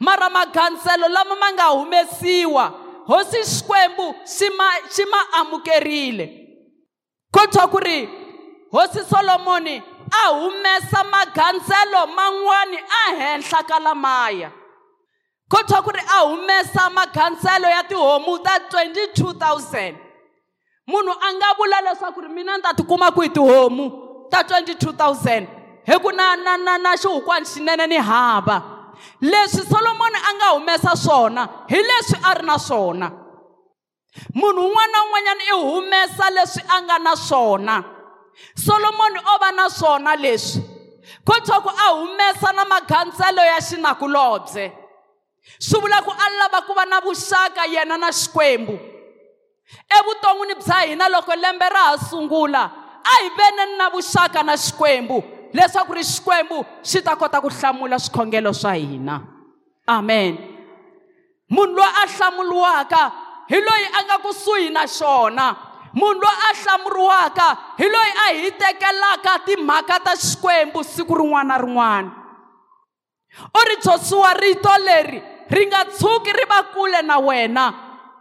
mara 0.00 0.30
magandzelo 0.30 1.08
lama 1.08 1.34
ma 1.36 1.52
nga 1.52 1.66
humesiwa 1.76 2.64
hosi 3.06 3.42
xikwembu 3.44 4.14
xi 4.24 4.48
ma 4.58 4.64
xi 4.94 5.04
ma 5.04 5.20
amukerile. 5.40 6.26
Ko 7.32 7.46
twa 7.46 7.66
ku 7.68 7.78
ri 7.78 8.08
hosi 8.72 9.00
solomoni 9.04 9.82
a 10.10 10.22
humesa 10.34 11.04
magandzelo 11.04 12.06
man'wani 12.16 12.78
ehenhla 13.06 13.62
ka 13.68 13.78
lamaya. 13.78 14.59
Ko 15.50 15.58
twa 15.66 15.82
ku 15.82 15.90
ri 15.90 16.02
a 16.06 16.18
humesa 16.30 16.86
magandzelo 16.94 17.68
ya 17.68 17.82
tihomu 17.82 18.38
ta 18.38 18.58
22000 18.70 19.94
munhu 20.86 21.12
a 21.12 21.28
nga 21.34 21.48
vula 21.58 21.80
leswaku 21.82 22.20
ri 22.22 22.28
mina 22.28 22.56
ni 22.56 22.62
ta 22.62 22.72
tikuma 22.72 23.10
ku 23.10 23.20
hi 23.20 23.28
tihomu 23.28 23.90
ta 24.30 24.42
22000 24.42 25.60
hi 25.86 25.98
ku 25.98 26.10
na 26.12 26.36
na 26.36 26.56
na 26.56 26.78
na 26.78 26.96
xihukwani 26.96 27.46
xinene 27.46 27.86
ni 27.88 27.96
hava. 27.96 28.62
Leswi 29.22 29.62
solomoni 29.66 30.18
a 30.28 30.30
nga 30.34 30.48
humesa 30.54 30.96
swona 30.96 31.42
hi 31.68 31.82
leswi 31.82 32.18
a 32.22 32.34
ri 32.34 32.46
na 32.46 32.56
swona. 32.58 33.10
Munhu 34.34 34.62
un'wana 34.66 34.92
na 34.92 35.04
un'wanyana 35.04 35.42
i 35.50 35.54
humesa 35.58 36.30
leswi 36.30 36.62
a 36.68 36.82
nga 36.82 36.98
na 36.98 37.14
swona. 37.16 37.84
Solomoni 38.54 39.18
o 39.18 39.38
va 39.40 39.50
na 39.52 39.68
swona 39.68 40.16
leswi. 40.16 40.62
Ko 41.24 41.34
twa 41.44 41.60
ku 41.60 41.68
a 41.68 41.86
humesa 41.94 42.52
na 42.54 42.64
magandzelo 42.64 43.42
ya 43.42 43.58
xinakulobye. 43.60 44.79
Swi 45.58 45.80
vula 45.80 46.02
ku 46.02 46.10
a 46.10 46.26
lava 46.38 46.62
ku 46.66 46.74
va 46.74 46.84
na 46.86 47.00
vuxaka 47.00 47.66
yena 47.66 47.98
na 47.98 48.12
xikwembu. 48.12 48.78
Evuton'wini 49.86 50.54
bya 50.54 50.78
hina 50.86 51.08
loko 51.08 51.34
lembe 51.34 51.68
ra 51.68 51.94
ha 51.94 51.98
sungula 51.98 52.62
a 53.04 53.14
hi 53.22 53.28
veneni 53.36 53.76
na 53.78 53.90
vuxaka 53.90 54.42
na 54.42 54.56
xikwembu 54.56 55.22
leswaku 55.52 55.94
ri 55.94 56.04
xikwembu 56.04 56.64
xi 56.82 57.02
ta 57.02 57.16
kota 57.16 57.40
ku 57.40 57.48
hlamula 57.48 57.98
swikhongelo 57.98 58.52
swa 58.52 58.74
hina. 58.74 59.20
Amen. 59.86 60.38
Munhu 61.50 61.74
loyi 61.74 61.94
a 62.02 62.06
hlamuriwaka 62.06 63.02
hi 63.48 63.58
loyi 63.60 63.86
a 63.98 64.00
nga 64.04 64.18
kusuhi 64.18 64.70
na 64.70 64.86
xona. 64.86 65.56
Munhu 65.94 66.20
loyi 66.22 66.38
a 66.46 66.50
hlamuriwaka 66.54 67.46
hi 67.78 67.86
loyi 67.88 68.12
a 68.24 68.26
hi 68.34 68.50
tekelaka 68.50 69.38
timhaka 69.46 69.98
ta 70.04 70.14
xikwembu 70.16 70.84
siku 70.84 71.14
rin'wana 71.14 71.58
na 71.58 71.58
rin'wana. 71.58 72.19
U 73.38 73.60
ri 73.68 73.76
josiwa 73.82 74.34
rito 74.34 74.74
leri 74.84 75.22
ri 75.50 75.66
nga 75.66 75.84
tshuki 75.84 76.30
ri 76.32 76.44
va 76.46 76.62
kule 76.70 77.02
na 77.02 77.18
wena. 77.18 77.64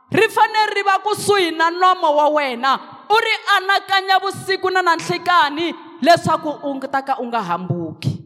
Ri 0.09 0.25
fanele 0.29 0.73
ri 0.73 0.81
va 0.81 0.97
kusuhi 1.05 1.53
na 1.53 1.69
nomo 1.69 2.09
wa 2.17 2.27
wena. 2.29 2.79
U 3.09 3.17
ri 3.17 3.35
anakanya 3.57 4.17
vusiku 4.19 4.69
na 4.69 4.81
nanhlikani 4.81 5.73
leswaku 6.01 6.49
u 6.65 6.79
ta 6.89 7.01
ka 7.01 7.21
u 7.21 7.25
nga 7.29 7.41
hambuki. 7.41 8.17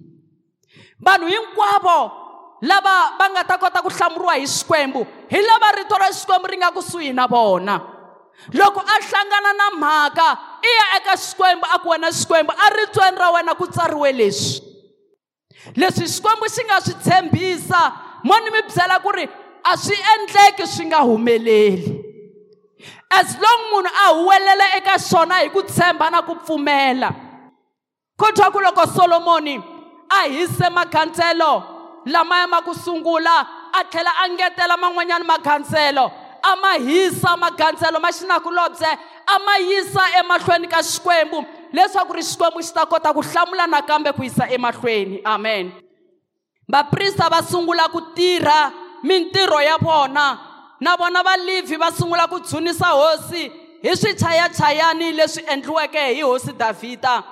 Vanhu 0.99 1.27
hinkwavo 1.27 2.11
lava 2.63 3.19
va 3.19 3.25
nga 3.31 3.43
ta 3.43 3.57
kota 3.59 3.83
ku 3.83 3.91
hlamuriwa 3.91 4.39
hi 4.39 4.47
xikwembu 4.47 5.03
hi 5.27 5.39
lava 5.43 5.75
rito 5.75 5.95
ra 5.99 6.07
xikwembu 6.07 6.47
ri 6.47 6.57
nga 6.57 6.71
kusuhi 6.71 7.11
na 7.11 7.27
vona. 7.27 7.79
Loko 8.55 8.79
a 8.79 8.95
hlangana 9.03 9.51
na 9.53 9.67
mhaka 9.75 10.27
i 10.63 10.71
ya 10.71 10.85
eka 10.99 11.15
xikwembu 11.19 11.67
a 11.67 11.79
ku 11.79 11.91
wena 11.91 12.07
xikwembu 12.11 12.51
a 12.55 12.65
ritsweni 12.71 13.17
ra 13.19 13.31
wena 13.31 13.55
ku 13.55 13.67
tsariwe 13.67 14.11
leswi. 14.11 14.72
Leswi 15.75 16.07
xikwembu 16.07 16.45
xi 16.49 16.63
nga 16.65 16.81
swi 16.81 16.93
tshembisa 17.03 17.81
mo 18.23 18.35
ni 18.39 18.49
mi 18.51 18.61
byela 18.67 18.99
ku 19.03 19.11
ri 19.11 19.27
a 19.63 19.77
swi 19.77 19.95
endleki 20.13 20.67
swi 20.67 20.85
nga 20.85 20.99
humeleli. 21.01 22.03
As 23.11 23.37
long 23.37 23.61
munhu 23.71 23.91
a 23.93 24.05
huwelela 24.13 24.65
eka 24.77 24.97
xona 24.97 25.35
hi 25.41 25.49
ku 25.49 25.61
tshemba 25.63 26.11
na 26.11 26.21
ku 26.21 26.35
pfumela. 26.35 27.15
Ko 28.17 28.31
twa 28.31 28.51
ku 28.51 28.59
loko 28.59 28.85
solomoni 28.87 29.55
a 30.11 30.27
hise 30.29 30.69
magandzelo 30.69 31.63
lamaya 32.05 32.47
ma 32.47 32.61
ku 32.61 32.73
sungula 32.73 33.47
a 33.73 33.83
tlhela 33.83 34.11
a 34.23 34.27
ngetela 34.29 34.77
man'wanyana 34.77 35.25
magandzelo 35.25 36.11
a 36.43 36.55
ma 36.55 36.73
hisa 36.77 37.37
magandzelo 37.37 38.01
ma 38.01 38.11
xinakulobye 38.11 38.91
a 39.27 39.39
ma 39.39 39.57
yisa 39.57 40.03
emahlweni 40.19 40.67
ka 40.67 40.83
xikwembu 40.83 41.45
leswaku 41.73 42.13
ri 42.13 42.23
xikwembu 42.23 42.61
xi 42.61 42.73
ta 42.73 42.85
kota 42.85 43.13
ku 43.13 43.21
hlamula 43.21 43.67
nakambe 43.67 44.13
ku 44.13 44.23
yisa 44.23 44.45
emahlweni. 44.47 45.21
Amen. 45.25 45.71
Vaprista 46.69 47.29
va 47.29 47.41
sungula 47.41 47.89
ku 47.89 48.13
tirha 48.15 48.71
mintirho 49.03 49.59
ya 49.61 49.77
vona. 49.77 50.39
Na 50.79 50.95
vona 50.95 51.23
valivhi 51.23 51.75
va 51.77 51.91
sungula 51.91 52.27
ku 52.27 52.39
dzunisa 52.39 52.93
hosi 52.93 53.51
hi 53.83 53.95
swichayachayani 53.95 55.11
leswi 55.11 55.43
endliweke 55.49 56.13
hi 56.13 56.21
hosi 56.21 56.53
davhida. 56.53 57.23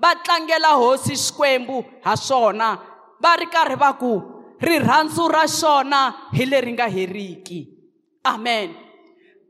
Va 0.00 0.14
tlangela 0.24 0.78
hosi 0.78 1.16
xikwembu 1.16 1.84
ha 2.04 2.16
swona. 2.16 2.78
Va 3.20 3.36
ri 3.36 3.46
karhi 3.46 3.76
va 3.76 3.92
ku 3.92 4.22
rirhandzu 4.62 5.28
ra 5.28 5.46
xona 5.46 6.30
hi 6.32 6.46
leri 6.46 6.72
nga 6.72 6.86
heriki. 6.86 7.66
Amen. 8.24 8.74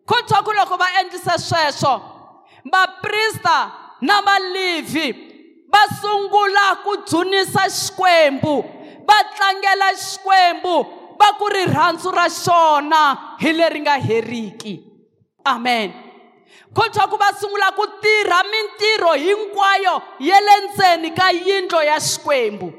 Ko 0.09 0.17
twa 0.25 0.43
ku 0.43 0.53
loko 0.53 0.77
va 0.81 0.89
endlise 1.01 1.37
sweswo 1.37 2.01
vaprista 2.65 3.88
na 4.01 4.23
valivhi 4.23 5.09
va 5.69 5.83
sungula 6.01 6.83
ku 6.85 6.97
dzunisa 7.05 7.69
xikwembu 7.69 8.65
va 9.07 9.19
tlangela 9.35 9.93
xikwembu 9.95 10.77
va 11.19 11.29
ku 11.39 11.49
rirhandzu 11.49 12.11
ra 12.15 12.29
xona 12.31 13.37
hi 13.41 13.53
leri 13.53 13.81
nga 13.81 13.99
heriki. 13.99 14.85
Amen. 15.45 15.93
Ko 16.73 16.87
twa 16.93 17.09
ku 17.11 17.17
va 17.17 17.33
sungula 17.35 17.75
ku 17.75 17.85
tirha 18.01 18.41
mintirho 18.47 19.13
hinkwayo 19.19 19.95
ya 20.21 20.39
le 20.41 20.55
ndzeni 20.69 21.11
ka 21.11 21.33
yindlo 21.33 21.83
ya 21.83 21.99
xikwembu. 21.99 22.71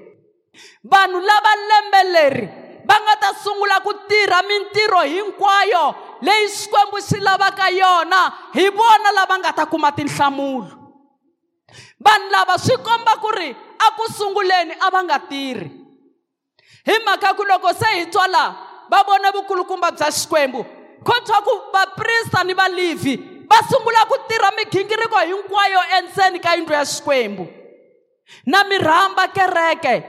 Vanhu 0.84 1.20
lava 1.20 1.54
lembe 1.68 2.02
leri 2.14 2.46
va 2.88 2.96
nga 2.96 3.16
ta 3.20 3.30
sungula 3.36 3.84
ku 3.84 3.92
tirha 4.08 4.40
mintirho 4.48 5.04
hinkwayo 5.04 5.96
leyi 6.22 6.48
xikwembu 6.48 6.98
xi 7.04 7.20
lavaka 7.20 7.68
yona 7.70 8.54
hi 8.56 8.70
vona 8.72 9.12
lava 9.12 9.36
nga 9.44 9.52
ta 9.54 9.66
kuma 9.66 9.92
tinhlamulo. 9.92 10.79
Vanhu 12.00 12.32
lava 12.32 12.58
swi 12.58 12.78
komba 12.78 13.18
ku 13.22 13.32
ri 13.32 13.50
a 13.80 13.88
ku 13.98 14.06
sunguleni 14.14 14.74
a 14.80 14.90
va 14.90 15.04
nga 15.04 15.20
tirhi. 15.20 15.70
Hi 16.86 16.96
mhaka 17.06 17.34
ku 17.34 17.44
loko 17.44 17.74
se 17.74 17.86
hi 17.86 18.06
twa 18.06 18.28
laha 18.28 18.56
va 18.90 19.04
vone 19.04 19.32
vukulukumba 19.32 19.92
bya 19.92 20.12
xikwembu 20.12 20.66
kotwa 21.04 21.42
ku 21.42 21.54
vaprista 21.74 22.44
ni 22.44 22.54
valivhi 22.54 23.16
va 23.50 23.58
sungula 23.70 24.06
ku 24.06 24.16
tirha 24.28 24.52
migingiriko 24.58 25.18
hinkwayo 25.20 25.80
endzeni 25.98 26.40
ka 26.40 26.56
yindlu 26.56 26.74
ya 26.74 26.86
xikwembu. 26.86 27.48
Na 28.46 28.64
mirhamba 28.64 29.28
kereke 29.28 30.04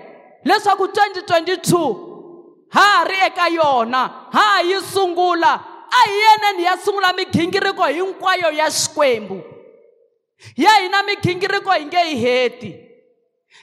leswaku 0.44 0.84
2022 0.84 2.10
ha 2.70 2.80
ha 2.80 3.04
ri 3.04 3.16
eka 3.26 3.48
yona 3.48 4.28
ha 4.32 4.40
ha 4.40 4.62
yi 4.62 4.80
sungula 4.80 5.52
a 5.90 6.00
hi 6.06 6.16
yeneni 6.20 6.64
ya 6.64 6.76
sungula 6.76 7.12
migingiriko 7.12 7.84
hinkwayo 7.84 8.50
ya 8.52 8.70
xikwembu. 8.70 9.59
Ya 10.56 10.70
hina 10.82 11.02
migingiriko 11.02 11.70
hi 11.70 11.85
nge 11.85 12.00
yi 12.09 12.16
heti. 12.16 12.76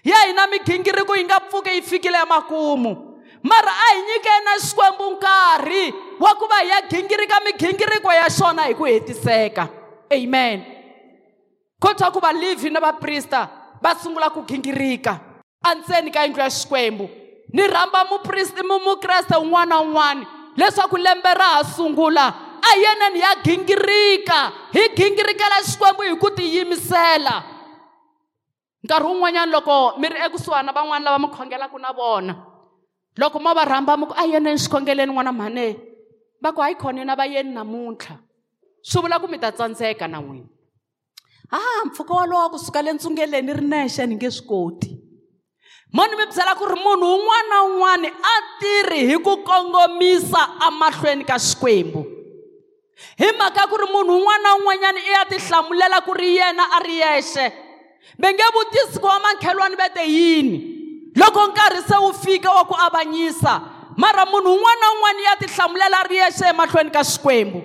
Ya 0.03 0.15
hina 0.27 0.48
migingiriko 0.48 1.15
yi 1.15 1.24
nga 1.24 1.39
pfuki 1.39 1.69
yi 1.69 1.81
fikile 1.81 2.17
emakumu. 2.17 3.22
Mara 3.43 3.72
a 3.72 3.93
hi 3.93 4.01
nyikeni 4.01 4.60
xikwembu 4.60 5.12
nkarhi 5.12 5.93
wa 6.19 6.36
ku 6.36 6.48
va 6.48 6.55
hi 6.62 6.69
ya 6.69 6.81
gingirika 6.81 7.39
migingiriko 7.39 8.13
ya 8.13 8.29
xona 8.29 8.63
hi 8.63 8.74
ku 8.74 8.84
hetiseka. 8.86 9.69
Amen. 10.13 10.63
Kotwa 11.79 12.12
ku 12.12 12.19
valivhi 12.19 12.69
na 12.69 12.79
vaprista 12.79 13.50
va 13.81 13.96
sungula 13.96 14.29
ku 14.29 14.41
gingirika 14.43 15.19
endzeni 15.72 16.12
ka 16.12 16.24
yindlu 16.24 16.41
ya 16.41 16.50
xikwembu. 16.50 17.10
Ni 17.53 17.67
rhamba 17.67 18.05
mupristi 18.05 18.63
mukreste 18.63 19.36
un'wana 19.36 19.65
na 19.65 19.81
un'wana 19.81 20.25
leswaku 20.57 20.98
lembe 20.98 21.34
ra 21.34 21.46
ha 21.46 21.63
sungula 21.63 22.34
a 22.67 22.71
yeneni 22.83 23.19
ya 23.19 23.36
gingirika 23.43 24.51
hi 24.74 24.89
gingirikela 24.95 25.63
xikwembu 25.63 26.01
hi 26.03 26.15
ku 26.15 26.29
tiyimisela. 26.29 27.43
Nkarhi 28.83 29.07
wun'wanyana 29.07 29.51
loko 29.51 29.97
mi 30.00 30.07
ri 30.09 30.19
ekusuhana 30.25 30.71
van'wana 30.71 31.05
lava 31.05 31.19
mi 31.19 31.27
khongelaka 31.27 31.77
na 31.79 31.91
vona 31.93 32.33
loko 33.17 33.39
mo 33.39 33.53
va 33.53 33.65
rhamba 33.65 33.97
mi 33.97 34.05
ku 34.05 34.13
a 34.13 34.25
yeneni 34.25 34.57
xikhongeleni 34.57 35.12
n'wana 35.12 35.31
mhane 35.31 35.75
va 36.41 36.51
ku 36.51 36.62
hayi 36.62 36.75
khoneni 36.75 37.12
a 37.12 37.15
va 37.15 37.25
yeni 37.25 37.53
namuntlha. 37.53 38.19
Swi 38.83 39.01
vula 39.01 39.19
ku 39.19 39.27
mi 39.27 39.38
ta 39.39 39.51
tsandzeka 39.51 40.07
na 40.07 40.21
n'wina. 40.21 40.47
A 41.51 41.86
mpfhuka 41.86 42.13
walowo 42.13 42.41
wa 42.43 42.50
kusuka 42.50 42.81
le 42.81 42.93
ntsungeleni 42.93 43.53
ri 43.53 43.65
nexe 43.65 44.05
ni 44.05 44.15
nge 44.15 44.31
swi 44.31 44.47
koti. 44.47 44.91
Mo 45.93 46.03
ni 46.05 46.15
mi 46.15 46.25
byela 46.25 46.55
ku 46.55 46.65
ri 46.67 46.75
munhu 46.75 47.07
un'wana 47.15 47.50
na 47.50 47.63
un'wana 47.63 48.07
a 48.07 48.36
tirhi 48.59 49.07
hi 49.07 49.17
ku 49.24 49.43
kongomisa 49.43 50.41
emahlweni 50.67 51.24
ka 51.24 51.39
xikwembu. 51.39 52.16
Hi 53.17 53.31
mhaka 53.37 53.67
ku 53.67 53.77
ri 53.77 53.87
munhu 53.91 54.17
un'wana 54.17 54.43
na 54.43 54.55
un'wanyana 54.55 54.99
i 54.99 55.11
ya 55.11 55.25
tihlamulela 55.25 56.01
ku 56.01 56.13
ri 56.13 56.37
yena 56.37 56.63
a 56.73 56.79
ri 56.83 56.97
yexe. 56.99 57.51
Va 58.17 58.33
nge 58.33 58.43
vutisi 58.53 58.99
ku 58.99 59.05
wa 59.05 59.19
makhelwani 59.19 59.75
va 59.75 59.89
te 59.89 60.05
yini. 60.05 60.57
Loko 61.15 61.47
nkarhi 61.47 61.81
se 61.81 61.97
wu 61.97 62.13
fika 62.13 62.51
wa 62.51 62.65
ku 62.65 62.73
avanyisa 62.73 63.61
mara 63.97 64.25
munhu 64.25 64.53
un'wana 64.53 64.81
na 64.81 64.93
un'wana 64.93 65.19
i 65.19 65.23
ya 65.23 65.35
tihlamulela 65.41 66.03
ri 66.09 66.17
yexe 66.17 66.45
emahlweni 66.49 66.91
ka 66.91 67.03
xikwembu. 67.03 67.61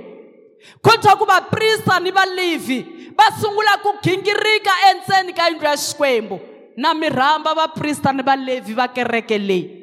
Kotwa 0.82 1.16
ku 1.16 1.24
vaprista 1.24 2.00
ni 2.00 2.10
valivhi 2.10 3.12
va 3.16 3.28
sungula 3.40 3.78
ku 3.82 3.96
gingirika 4.02 4.72
endzeni 4.90 5.32
ka 5.32 5.48
yindlu 5.48 5.64
ya 5.64 5.76
xikwembu. 5.76 6.40
Na 6.76 6.94
mirhamba 6.94 7.54
vaprista 7.54 8.12
ni 8.12 8.22
valevhi 8.22 8.72
va 8.72 8.88
kereke 8.88 9.38
leyi 9.38 9.82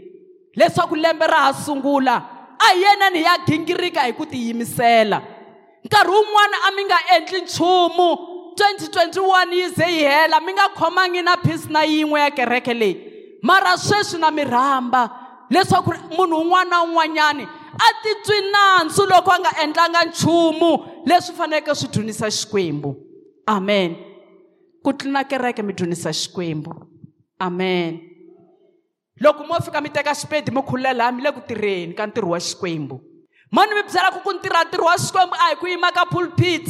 leswaku 0.55 0.95
lembe 0.95 1.27
ra 1.27 1.45
ha 1.45 1.53
sungula 1.53 2.15
a 2.59 2.73
hi 2.73 2.81
yeneni 2.81 3.19
hi 3.19 3.23
ya 3.23 3.37
gingirika 3.45 4.01
hi 4.01 4.13
ku 4.13 4.25
tiyimisela. 4.25 5.21
Nkarhi 5.85 6.11
wun'wana 6.11 6.57
a 6.67 6.71
mi 6.75 6.83
nga 6.85 6.99
endli 7.15 7.41
nchumu. 7.41 8.09
2021 8.55 9.53
yi 9.53 9.69
ze 9.69 9.87
yi 9.87 10.03
hela 10.03 10.39
mi 10.39 10.53
nga 10.53 10.69
khomangi 10.75 11.21
na 11.21 11.37
phisi 11.37 11.71
na 11.71 11.83
yin'we 11.83 12.19
ya 12.19 12.31
kereke 12.31 12.73
leyi. 12.73 12.95
Mara 13.41 13.77
sweswi 13.77 14.19
na 14.19 14.31
mirhamba 14.31 15.09
leswaku 15.49 15.93
munhu 16.17 16.41
un'wana 16.41 16.69
na 16.69 16.83
un'wanyani 16.83 17.47
a 17.79 17.87
titwi 18.03 18.51
nandzu 18.51 19.05
loko 19.05 19.31
a 19.31 19.39
nga 19.39 19.51
endlanga 19.63 20.03
nchumu 20.05 20.85
leswi 21.05 21.35
faneleke 21.35 21.75
swi 21.75 21.87
dzunisa 21.87 22.31
xikwembu. 22.31 22.95
Amen. 23.47 23.95
Ku 24.83 24.93
tluna 24.93 25.23
kereke 25.23 25.63
mi 25.63 25.73
dzunisa 25.73 26.13
xikwembu. 26.13 26.73
Amen. 27.39 27.99
Loko 29.19 29.43
mo 29.47 29.55
fika 29.59 29.81
mi 29.81 29.89
teka 29.89 30.13
xipedi 30.15 30.51
mi 30.51 30.61
khululela 30.61 31.11
mi 31.11 31.21
le 31.21 31.31
ku 31.31 31.41
tirheni 31.41 31.93
ka 31.93 32.05
ntirho 32.07 32.29
wa 32.29 32.39
xikwembu. 32.39 33.08
Mo 33.51 33.65
ni 33.65 33.73
mi 33.73 33.83
byela 33.83 34.11
ku 34.13 34.19
ku 34.21 34.31
ntirha 34.33 34.63
ntirho 34.63 34.85
wa 34.85 34.97
xikwembu 34.97 35.35
a 35.35 35.45
hi 35.49 35.55
ku 35.55 35.67
yima 35.67 35.91
ka 35.91 36.05
pulpit 36.05 36.65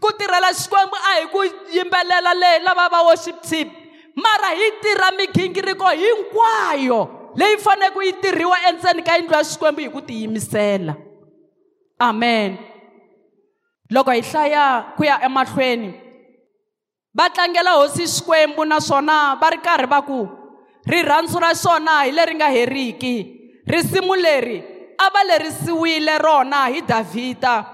ku 0.00 0.08
tirhela 0.12 0.52
xikwembu 0.52 0.96
a 0.96 1.12
hi 1.20 1.26
ku 1.32 1.40
yimbelela 1.72 2.34
leyi 2.34 2.62
lava 2.62 2.88
va 2.88 3.04
worship 3.04 3.40
team. 3.42 3.70
Mara 4.14 4.54
hi 4.54 4.70
tirha 4.82 5.10
migingiriko 5.16 5.88
hinkwayo 5.88 7.32
leyi 7.36 7.56
faneleke 7.58 8.04
yi 8.04 8.12
tirhiwa 8.12 8.56
endzeni 8.68 9.02
ka 9.02 9.16
yindlu 9.16 9.34
ya 9.34 9.44
xikwembu 9.44 9.80
hi 9.80 9.90
ku 9.90 10.00
tiyimisela 10.00 10.96
amen. 11.98 12.58
Loko 13.90 14.10
hi 14.10 14.20
hlaya 14.20 14.94
ku 14.96 15.04
ya 15.04 15.20
emahlweni 15.24 15.94
va 17.14 17.30
tlangela 17.30 17.80
hosi 17.80 18.06
xikwembu 18.06 18.64
naswona 18.64 19.34
va 19.40 19.50
ri 19.50 19.58
karhi 19.64 19.86
va 19.88 20.02
ku 20.02 20.28
rirhandzu 20.86 21.40
ra 21.40 21.54
xona 21.54 22.04
hi 22.04 22.12
leri 22.12 22.34
nga 22.34 22.48
heriki 22.52 23.14
risimu 23.66 24.14
leri 24.14 24.77
a 24.98 25.10
va 25.10 25.24
lerisiwile 25.24 26.18
rona 26.18 26.66
hi 26.66 26.82
davhida. 26.82 27.64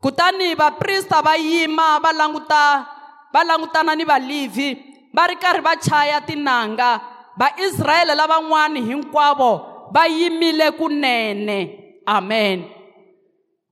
Kutani 0.00 0.54
vaprista 0.54 1.22
va 1.22 1.36
yima 1.36 1.98
va 1.98 2.12
languta 2.12 2.86
va 3.32 3.44
langutana 3.44 3.94
ni 3.96 4.04
valivhi 4.04 4.94
va 5.14 5.26
ri 5.26 5.36
karhi 5.36 5.60
va 5.60 5.76
chaya 5.76 6.20
tinanga. 6.20 7.00
Vaisrayele 7.36 8.14
lavan'wani 8.14 8.80
hinkwavo 8.80 9.88
va 9.92 10.06
yimile 10.06 10.70
kunene. 10.78 11.58
Amen. 12.06 12.64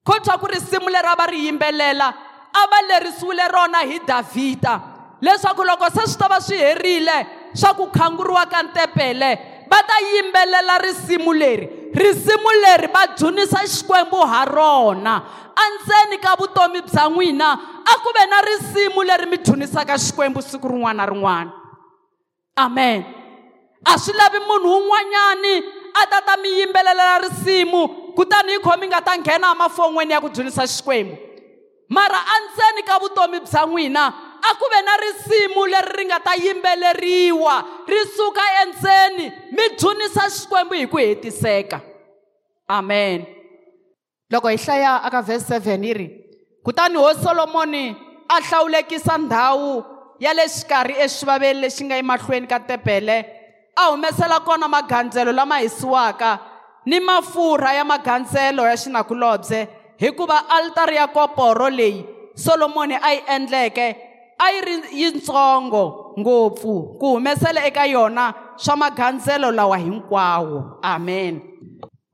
Kotwa 0.05 0.38
ku 0.38 0.46
risimu 0.46 0.88
leri 0.88 1.09
a 1.09 1.14
va 1.16 1.26
ri 1.26 1.46
yimbelela 1.46 2.09
a 2.52 2.66
va 2.70 2.78
lerisiwile 2.88 3.48
rona 3.48 3.78
hi 3.78 3.98
davhida. 4.07 4.81
Leswaku 5.22 5.64
loko 5.64 5.87
se 5.90 6.07
swi 6.07 6.18
ta 6.18 6.28
va 6.28 6.40
swi 6.40 6.59
herile 6.59 7.26
swa 7.55 7.74
ku 7.74 7.87
khanguriwa 7.87 8.46
ka 8.50 8.62
ntepele 8.62 9.38
va 9.70 9.78
ta 9.87 10.00
yimbelela 10.12 10.78
risimu 10.83 11.33
leri. 11.33 11.82
Risimu 11.94 12.50
leri 12.62 12.88
va 12.92 13.07
dzunisa 13.14 13.66
xikwembu 13.66 14.16
ha 14.16 14.44
rona. 14.44 15.22
Endzeni 15.52 16.18
ka 16.18 16.37
vutomi 16.37 16.81
bya 16.83 17.09
n'wina 17.09 17.48
a 17.85 17.94
ku 18.00 18.11
ve 18.14 18.26
na 18.26 18.40
risimu 18.40 19.02
leri 19.05 19.26
mi 19.26 19.37
dzunisaka 19.37 19.98
xikwembu 19.98 20.42
siku 20.42 20.68
rin'wana 20.68 21.05
na 21.05 21.07
rin'wana. 21.07 21.52
Amen. 22.57 23.05
A 23.85 23.98
swi 23.98 24.12
lavi 24.14 24.38
munhu 24.38 24.76
un'wanyani 24.78 25.64
a 25.94 26.07
ta 26.07 26.20
ta 26.20 26.37
mi 26.40 26.48
yimbelelela 26.48 27.18
risimu 27.18 28.14
kutani 28.14 28.52
hi 28.52 28.59
kho 28.59 28.76
mi 28.81 28.87
nga 28.87 29.00
ta 29.00 29.16
nghena 29.16 29.52
emafon'weni 29.52 30.12
ya 30.12 30.20
ku 30.20 30.28
dzunisa 30.28 30.66
xikwembu. 30.66 31.16
Mara 31.88 32.20
endzeni 32.37 32.83
ka 32.87 32.98
vutomi 32.98 33.40
bya 33.40 33.66
n'wina 33.66 34.12
a 34.42 34.55
ku 34.55 34.66
ve 34.72 34.81
na 34.83 34.94
risimu 34.96 35.66
leri 35.66 35.92
ri 35.96 36.05
nga 36.05 36.18
ta 36.20 36.35
yimbeleriwa 36.35 37.55
ri 37.87 38.00
suka 38.16 38.44
endzeni 38.62 39.26
mi 39.52 39.64
dzunisa 39.76 40.28
xikwembu 40.31 40.74
hi 40.74 40.87
ku 40.87 40.96
hetiseka. 40.98 41.81
Amen. 42.68 43.26
Loko 44.31 44.48
hi 44.48 44.57
hlaya 44.57 45.02
aka 45.05 45.22
vhesi 45.22 45.52
7 45.52 45.85
yi 45.85 45.94
ri 45.94 46.09
kutani 46.64 46.96
hosi 46.96 47.22
solomoni 47.22 47.96
a 48.28 48.40
hlawulekisa 48.40 49.18
ndhawu 49.18 49.85
ya 50.18 50.35
le 50.35 50.48
xikarhi 50.48 50.94
exivaveni 50.94 51.61
lexi 51.61 51.85
nga 51.85 51.96
emahlweni 51.96 52.46
ka 52.46 52.61
tepele 52.61 53.26
a 53.76 53.90
humesela 53.90 54.40
kona 54.40 54.68
magandzelo 54.68 55.33
lama 55.33 55.59
hisiwaka 55.59 56.38
ni 56.87 57.00
mafurha 57.00 57.74
ya 57.74 57.85
magandzelo 57.85 58.66
ya 58.66 58.76
xinakulobye 58.76 59.68
hikuva 59.96 60.50
altari 60.50 60.96
ya 60.96 61.07
koporo 61.07 61.70
leyi 61.70 62.05
solomoni 62.35 62.94
a 63.02 63.12
yi 63.12 63.22
endleke 63.26 63.96
a 64.44 64.46
yi 64.52 64.61
ri 64.66 64.74
yitsongo 65.00 66.14
ngopfu 66.18 66.98
ku 67.00 67.07
humesela 67.14 67.64
eka 67.66 67.87
yona 67.87 68.35
swa 68.57 68.76
magandzelo 68.76 69.50
lawa 69.50 69.78
hinkwawo. 69.78 70.78
Amen. 70.83 71.40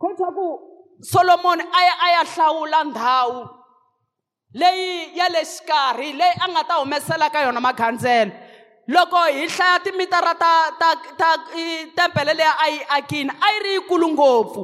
Kotwa 0.00 0.28
ku 0.36 0.46
solomoni 1.00 1.62
a 1.62 1.80
ya 1.88 1.94
a 2.04 2.08
ya 2.12 2.22
hlawula 2.24 2.84
ndhawu 2.84 3.48
leyi 4.54 5.16
ya 5.18 5.28
le 5.28 5.44
xikarhi 5.44 6.12
leyi 6.12 6.34
a 6.40 6.48
nga 6.48 6.62
ta 6.64 6.74
humesela 6.80 7.30
ka 7.30 7.42
yona 7.42 7.60
magandzelo 7.60 8.32
loko 8.88 9.16
hi 9.28 9.46
hlaya 9.48 9.78
timitara 9.84 10.34
ta 10.34 10.70
ta 10.78 10.94
ta 11.18 11.36
tempele 11.96 12.34
leyi 12.34 12.54
a 12.64 12.68
yi 12.70 12.80
akini 12.96 13.30
a 13.30 13.48
yi 13.54 13.58
ri 13.64 13.72
yikulu 13.74 14.08
ngopfu. 14.08 14.62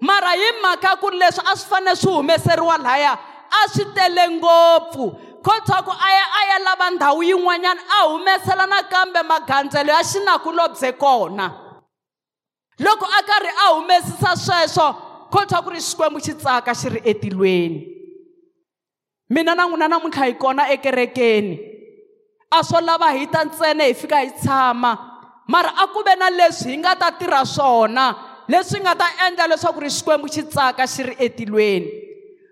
Mara 0.00 0.32
hi 0.36 0.52
mhaka 0.62 0.96
ku 1.00 1.08
ri 1.10 1.18
leswi 1.18 1.42
a 1.44 1.56
swi 1.56 1.68
fanele 1.70 1.96
swi 1.96 2.12
humeseriwa 2.12 2.76
laya 2.78 3.12
a 3.50 3.68
swi 3.68 3.84
tele 3.94 4.28
ngopfu. 4.36 5.04
Kotwa 5.46 5.78
ku 5.86 5.92
a 5.94 6.08
ya 6.10 6.26
a 6.26 6.40
ya 6.50 6.58
lava 6.58 6.90
ndhawu 6.90 7.22
yin'wanyana 7.22 7.80
a 7.86 8.10
humesela 8.10 8.66
nakambe 8.66 9.22
magandzelo 9.22 9.92
ya 9.94 10.02
xinakulobye 10.02 10.92
kona. 10.98 11.46
Loko 12.78 13.06
a 13.06 13.22
karhi 13.22 13.52
a 13.54 13.66
humesisa 13.78 14.34
sweswo 14.34 14.86
kotwa 15.30 15.62
ku 15.62 15.70
ri 15.70 15.78
xikwembu 15.78 16.18
xi 16.18 16.34
tsaka 16.34 16.74
xi 16.74 16.88
ri 16.88 17.00
etilweni. 17.04 17.86
Mina 19.30 19.54
na 19.54 19.66
n'wina 19.66 19.88
namuntlha 19.88 20.26
hi 20.26 20.34
kona 20.34 20.66
ekerekeni. 20.74 21.58
A 22.50 22.62
swo 22.64 22.80
lava 22.80 23.14
hi 23.14 23.26
ta 23.26 23.44
ntsena 23.44 23.86
hi 23.86 23.94
fika 23.94 24.18
hi 24.18 24.30
tshama 24.34 24.98
mara 25.46 25.70
a 25.78 25.86
ku 25.86 26.02
ve 26.02 26.14
na 26.18 26.30
leswi 26.30 26.74
hi 26.74 26.78
nga 26.78 26.94
ta 26.98 27.10
tirha 27.10 27.46
swona 27.46 28.14
leswi 28.48 28.80
nga 28.82 28.94
ta 28.94 29.06
endla 29.26 29.46
leswaku 29.46 29.80
ri 29.80 29.90
xikwembu 29.90 30.26
xi 30.26 30.42
tsaka 30.42 30.86
xi 30.86 31.02
ri 31.06 31.14
etilweni. 31.18 31.86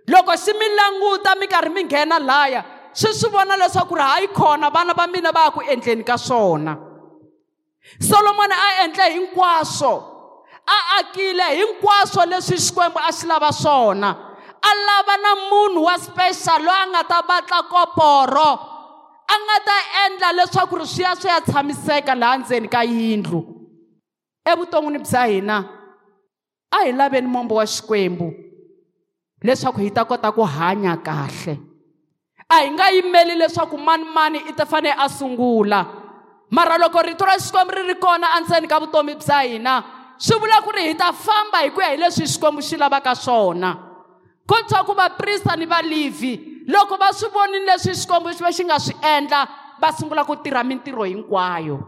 Loko 0.07 0.30
xi 0.37 0.52
mi 0.54 0.66
languta 0.78 1.35
mi 1.35 1.46
karhi 1.46 1.74
mi 1.74 1.83
nghena 1.85 2.18
laya 2.18 2.73
swi 2.94 3.12
swi 3.14 3.30
vona 3.30 3.57
leswaku 3.57 3.94
ri 3.94 4.02
hayi 4.02 4.28
khona 4.28 4.70
vana 4.70 4.94
va 4.94 5.07
mina 5.07 5.33
va 5.33 5.44
ya 5.44 5.50
ku 5.50 5.61
endleni 5.61 6.04
ka 6.04 6.16
swona. 6.16 6.78
Solomoni 8.00 8.54
a 8.54 8.85
endle 8.85 9.04
hinkwaswo 9.14 9.92
a 10.66 10.76
akile 10.98 11.46
hinkwaswo 11.59 12.22
leswi 12.30 12.57
xikwembu 12.57 12.98
a 12.98 13.11
xi 13.12 13.26
lava 13.26 13.52
swona. 13.52 14.11
A 14.64 14.70
lava 14.87 15.16
na 15.22 15.33
munhu 15.50 15.85
wa 15.85 15.96
special 15.98 16.62
loyi 16.62 16.83
a 16.83 16.87
nga 16.88 17.02
ta 17.04 17.22
batla 17.28 17.61
koporo 17.68 18.50
a 19.28 19.35
nga 19.44 19.57
ta 19.66 19.76
endla 20.07 20.33
leswaku 20.38 20.78
ri 20.80 20.87
swi 20.87 21.02
ya 21.02 21.12
swi 21.16 21.28
ya 21.28 21.40
tshamiseka 21.40 22.14
laha 22.14 22.38
ndzeni 22.38 22.68
ka 22.68 22.83
yindlu. 22.85 23.40
Evuton'wini 24.46 24.98
bya 25.04 25.24
hina 25.26 25.57
a 26.70 26.85
hi 26.85 26.92
laveni 26.92 27.28
mombo 27.28 27.54
wa 27.54 27.66
xikwembu 27.66 28.33
leswaku 29.42 29.80
hi 29.80 29.90
ta 29.90 30.04
kota 30.04 30.33
ku 30.33 30.42
hanya 30.42 30.96
kahle. 30.96 31.59
A 32.55 32.62
hi 32.62 32.71
nga 32.71 32.90
yimeli 32.90 33.35
leswaku 33.35 33.79
mani 33.79 34.05
mani 34.05 34.38
i 34.49 34.53
ta 34.53 34.64
fanele 34.64 34.95
a 34.99 35.09
sungula. 35.09 35.87
Mara 36.51 36.79
loko 36.79 37.03
rito 37.03 37.25
ra 37.25 37.35
xikwembu 37.38 37.75
ri 37.75 37.83
ri 37.83 37.95
kona 37.95 38.38
endzeni 38.38 38.69
ka 38.69 38.79
vutomi 38.79 39.14
bya 39.14 39.40
hina 39.43 39.83
swi 40.19 40.38
vula 40.38 40.62
ku 40.62 40.71
ri 40.71 40.88
hi 40.88 40.95
ta 40.95 41.12
famba 41.12 41.64
hi 41.64 41.71
ku 41.71 41.81
ya 41.81 41.90
hi 41.90 41.97
leswi 41.97 42.27
xikwembu 42.27 42.62
xi 42.62 42.77
lavaka 42.77 43.14
swona. 43.14 43.75
Ko 44.47 44.55
twa 44.69 44.85
ku 44.85 44.95
vaprista 44.95 45.57
ni 45.57 45.67
valivhi 45.67 46.64
loko 46.67 46.97
va 46.97 47.12
swi 47.12 47.29
vonile 47.33 47.67
leswi 47.67 47.95
xikwembu 47.95 48.31
xi 48.31 48.43
va 48.45 48.53
xi 48.53 48.64
nga 48.64 48.79
swi 48.79 48.95
endla 49.03 49.49
va 49.81 49.93
sungula 49.93 50.25
ku 50.25 50.37
tirha 50.37 50.62
mintirho 50.62 51.03
hinkwayo. 51.05 51.79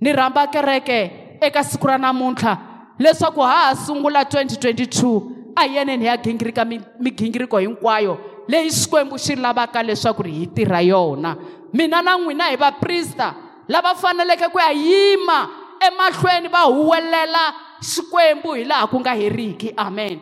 Ni 0.00 0.12
rhamba 0.12 0.46
kereke 0.46 1.38
eka 1.40 1.62
siku 1.62 1.86
ra 1.86 1.98
namuntlha 1.98 2.58
leswaku 2.98 3.40
ha 3.40 3.70
ha 3.70 3.74
sungula 3.76 4.24
2022 4.24 5.54
a 5.54 5.62
hi 5.62 5.76
yeneni 5.76 6.04
hi 6.04 6.10
ya 6.10 6.16
gingirika 6.16 6.64
migingiriko 6.98 7.58
hinkwayo. 7.58 8.18
Leyi 8.48 8.70
xikwembu 8.70 9.18
xi 9.18 9.36
lavaka 9.36 9.82
leswaku 9.82 10.22
ri 10.22 10.32
hi 10.32 10.46
tirha 10.46 10.80
yona. 10.82 11.36
Mina 11.72 12.02
na 12.02 12.16
n'wina 12.16 12.48
hi 12.50 12.56
vaprista 12.56 13.34
lava 13.68 13.94
faneleke 13.94 14.48
ku 14.48 14.58
ya 14.58 14.72
yima 14.72 15.48
emahlweni 15.86 16.48
va 16.48 16.64
huwelela 16.64 17.54
xikwembu 17.80 18.56
hi 18.56 18.64
laha 18.64 18.86
ku 18.88 18.98
nga 19.00 19.14
heriki. 19.14 19.72
Amen. 19.76 20.20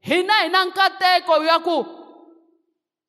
Hina 0.00 0.44
hi 0.44 0.48
na 0.48 0.64
nkateko 0.64 1.44
ya 1.44 1.58
ku 1.58 1.86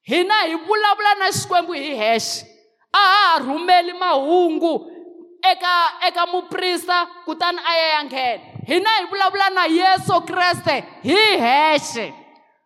hina 0.02 0.34
hi 0.48 0.56
vulavula 0.56 1.16
na 1.20 1.32
xikwembu 1.32 1.74
hi 1.74 1.96
hexe. 1.96 2.46
A 2.94 2.98
ha 2.98 3.34
ha 3.34 3.40
rhumeli 3.40 3.94
mahungu 3.94 4.92
eka 5.52 6.08
eka 6.08 6.26
muprista 6.26 7.06
kutani 7.26 7.60
a 7.60 7.74
ya 7.78 7.88
ya 7.88 8.04
nghena. 8.04 8.44
Hina 8.68 8.90
hi 8.90 9.06
vulavula 9.06 9.50
na 9.50 9.66
yesu 9.66 10.22
kreste 10.22 10.84
hi 11.04 11.38
hexe. 11.38 12.14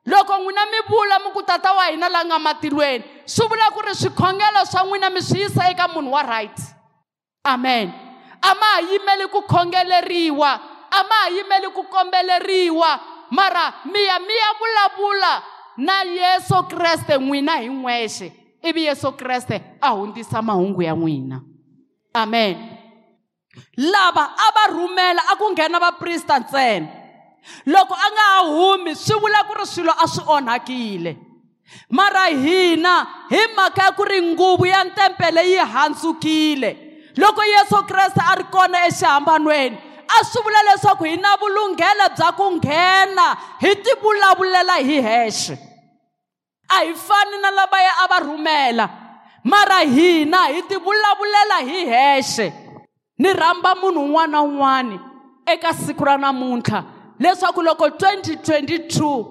Loko 0.06 0.34
n'wina 0.38 0.66
mi 0.66 0.80
vula 0.89 1.20
mi 1.20 1.32
ku 1.34 1.42
tata 1.44 1.74
wa 1.74 1.88
hina 1.88 2.10
la 2.10 2.26
nga 2.26 2.39
matilweni 2.39 3.04
swi 3.26 3.48
vula 3.48 3.72
ku 3.72 3.82
ri 3.82 3.96
swikhongelo 3.96 4.66
swa 4.68 4.84
n'wina 4.84 5.10
mi 5.10 5.22
swi 5.22 5.42
yisa 5.42 5.72
eka 5.72 5.88
munhu 5.88 6.12
wa 6.12 6.24
right. 6.24 6.60
Amen. 7.46 7.92
A 8.42 8.52
ma 8.56 8.68
ha 8.76 8.82
yimeli 8.82 9.28
ku 9.32 9.42
khongeleriwa 9.48 10.52
a 10.92 11.00
ma 11.04 11.16
ha 11.24 11.30
yimeli 11.30 11.72
ku 11.72 11.84
kombeleriwa 11.88 13.00
mara 13.32 13.74
mi 13.86 14.04
ya 14.04 14.20
mi 14.20 14.36
ya 14.36 14.50
vulavula 14.60 15.34
na 15.78 16.04
yesu 16.04 16.56
kreste 16.68 17.18
n'wina 17.18 17.58
hi 17.58 17.70
n'wexe 17.70 18.32
ivi 18.63 18.86
yesu 18.86 19.12
kreste 19.12 19.62
a 19.82 19.89
hundzisa 19.89 20.42
mahungu 20.42 20.82
ya 20.82 20.96
n'wina. 20.96 21.42
Amen. 22.13 22.80
Lava 23.78 24.36
a 24.36 24.48
va 24.52 24.74
rhumela 24.74 25.22
a 25.32 25.36
ku 25.36 25.52
nghena 25.52 25.80
vaprista 25.80 26.39
ntsena. 26.39 27.03
Loko 27.66 27.94
a 27.94 28.08
nga 28.12 28.26
ha 28.32 28.40
humi 28.48 28.96
swi 28.96 29.20
vula 29.20 29.44
ku 29.48 29.54
ri 29.54 29.66
swilo 29.66 29.92
a 29.92 30.08
swi 30.08 30.24
onhakile. 30.28 31.18
Mara 31.90 32.26
hina 32.28 33.08
hi 33.30 33.48
mhaka 33.56 33.84
ya 33.84 33.92
ku 33.92 34.04
ri 34.04 34.22
nguvu 34.22 34.66
ya 34.66 34.84
ntempele 34.84 35.42
yi 35.52 35.58
handzukile. 35.58 36.78
Loko 37.18 37.44
yesu 37.44 37.84
kreste 37.84 38.22
a 38.22 38.36
ri 38.36 38.44
kona 38.52 38.86
exihambanweni 38.88 39.78
a 40.08 40.24
swi 40.26 40.42
vula 40.44 40.64
leswaku 40.68 41.04
hi 41.06 41.18
na 41.18 41.38
vulunghelo 41.38 42.10
bya 42.16 42.32
ku 42.38 42.52
nghena 42.52 43.38
hi 43.60 43.76
ti 43.76 43.92
vulavulela 44.02 44.76
hi 44.82 45.02
hexe. 45.02 45.58
A 46.70 46.86
hi 46.86 46.94
fani 46.94 47.42
na 47.42 47.52
lavaya 47.52 47.94
a 48.04 48.08
va 48.08 48.20
rhumela 48.20 48.90
mara 49.44 49.80
hina 49.86 50.48
hi 50.48 50.62
ti 50.62 50.76
vulavulela 50.76 51.58
hi 51.70 51.86
hexe. 51.86 52.54
Ni 53.18 53.34
rhamba 53.34 53.76
munhu 53.76 54.06
un'wana 54.06 54.32
na 54.32 54.42
un'wana 54.42 55.00
eka 55.46 55.74
siku 55.74 56.06
ra 56.06 56.18
namuntlha. 56.18 56.84
Leswaku 57.19 57.62
loko 57.62 57.88
2022 57.88 59.26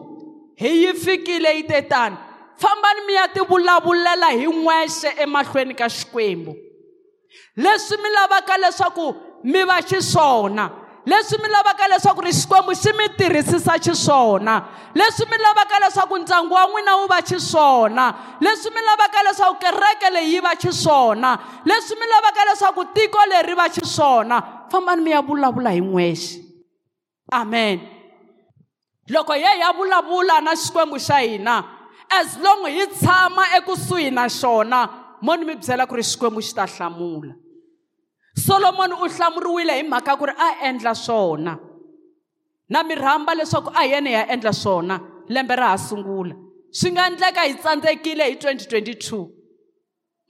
hi 0.57 0.85
yi 0.85 0.95
fikile 0.95 1.57
yi 1.57 1.63
te 1.63 1.83
tani 1.83 2.17
fambani 2.57 3.01
mi 3.07 3.15
ya 3.15 3.29
ti 3.29 3.41
vulavulela 3.41 4.27
hi 4.31 4.47
n'wexe 4.47 5.09
emahlweni 5.19 5.75
ka 5.75 5.89
xikwembu. 5.89 6.55
Leswi 7.57 7.97
mi 8.03 8.09
lavaka 8.11 8.57
leswaku 8.59 9.15
mi 9.45 9.65
va 9.65 9.83
xiswona. 9.83 10.71
Leswi 11.07 11.39
mi 11.43 11.49
lavaka 11.49 11.89
leswaku 11.89 12.21
ri 12.21 12.33
xikwembu 12.33 12.73
xi 12.75 12.93
mi 12.93 13.09
tirhisisa 13.19 13.79
xiswona. 13.79 14.63
Leswi 14.95 15.27
mi 15.31 15.39
lavaka 15.39 15.81
leswaku 15.81 16.19
ndyangu 16.19 16.55
wa 16.55 16.67
n'wina 16.67 16.97
wu 16.97 17.07
va 17.09 17.21
xiswona. 17.23 18.15
Leswi 18.41 18.71
mi 18.71 18.81
lavaka 18.81 19.23
leswaku 19.23 19.57
kereke 19.59 20.11
leyi 20.13 20.35
yi 20.35 20.41
va 20.41 20.55
xiswona. 20.55 21.39
Leswi 21.65 21.97
mi 22.01 22.07
lavaka 22.07 22.45
leswaku 22.45 22.85
tiko 22.95 23.19
leri 23.31 23.55
va 23.55 23.69
xiswona. 23.69 24.43
Fambani 24.71 25.03
mi 25.03 25.11
ya 25.11 25.23
vulavula 25.23 25.71
hi 25.71 25.81
n'wexe. 25.81 26.52
Amen. 27.33 27.81
Loko 29.09 29.35
ye 29.35 29.59
ya 29.59 29.73
vulavula 29.73 30.41
na 30.43 30.53
xikwembu 30.53 30.99
xa 30.99 31.21
hina 31.21 31.65
as 32.11 32.39
long 32.39 32.65
hi 32.67 32.87
tshama 32.87 33.45
ekusuhi 33.59 34.13
na 34.13 34.29
xona 34.29 34.89
mo 35.23 35.35
ni 35.37 35.45
mi 35.45 35.55
byela 35.55 35.89
ku 35.89 35.97
ri 35.97 36.03
xikwembu 36.03 36.41
xi 36.43 36.55
ta 36.55 36.67
hlamula. 36.67 37.35
Solomoni 38.37 38.95
u 38.95 39.09
hlamuriwile 39.09 39.73
hi 39.77 39.83
mhaka 39.83 40.17
ku 40.19 40.27
ri 40.27 40.33
a 40.39 40.69
endla 40.69 40.95
swona. 40.95 41.59
Na 42.69 42.83
mi 42.83 42.95
rhamba 42.95 43.35
leswaku 43.35 43.71
a 43.75 43.83
hi 43.83 43.93
yena 43.93 44.09
hi 44.09 44.15
ya 44.15 44.27
endla 44.29 44.53
swona 44.53 45.01
lembe 45.29 45.57
ra 45.57 45.69
ha 45.69 45.79
sungula. 45.79 46.35
Swi 46.71 46.91
nga 46.93 47.07
endleka 47.11 47.41
hi 47.41 47.55
tsandzekile 47.55 48.25
hi 48.25 48.37
2022 48.37 49.29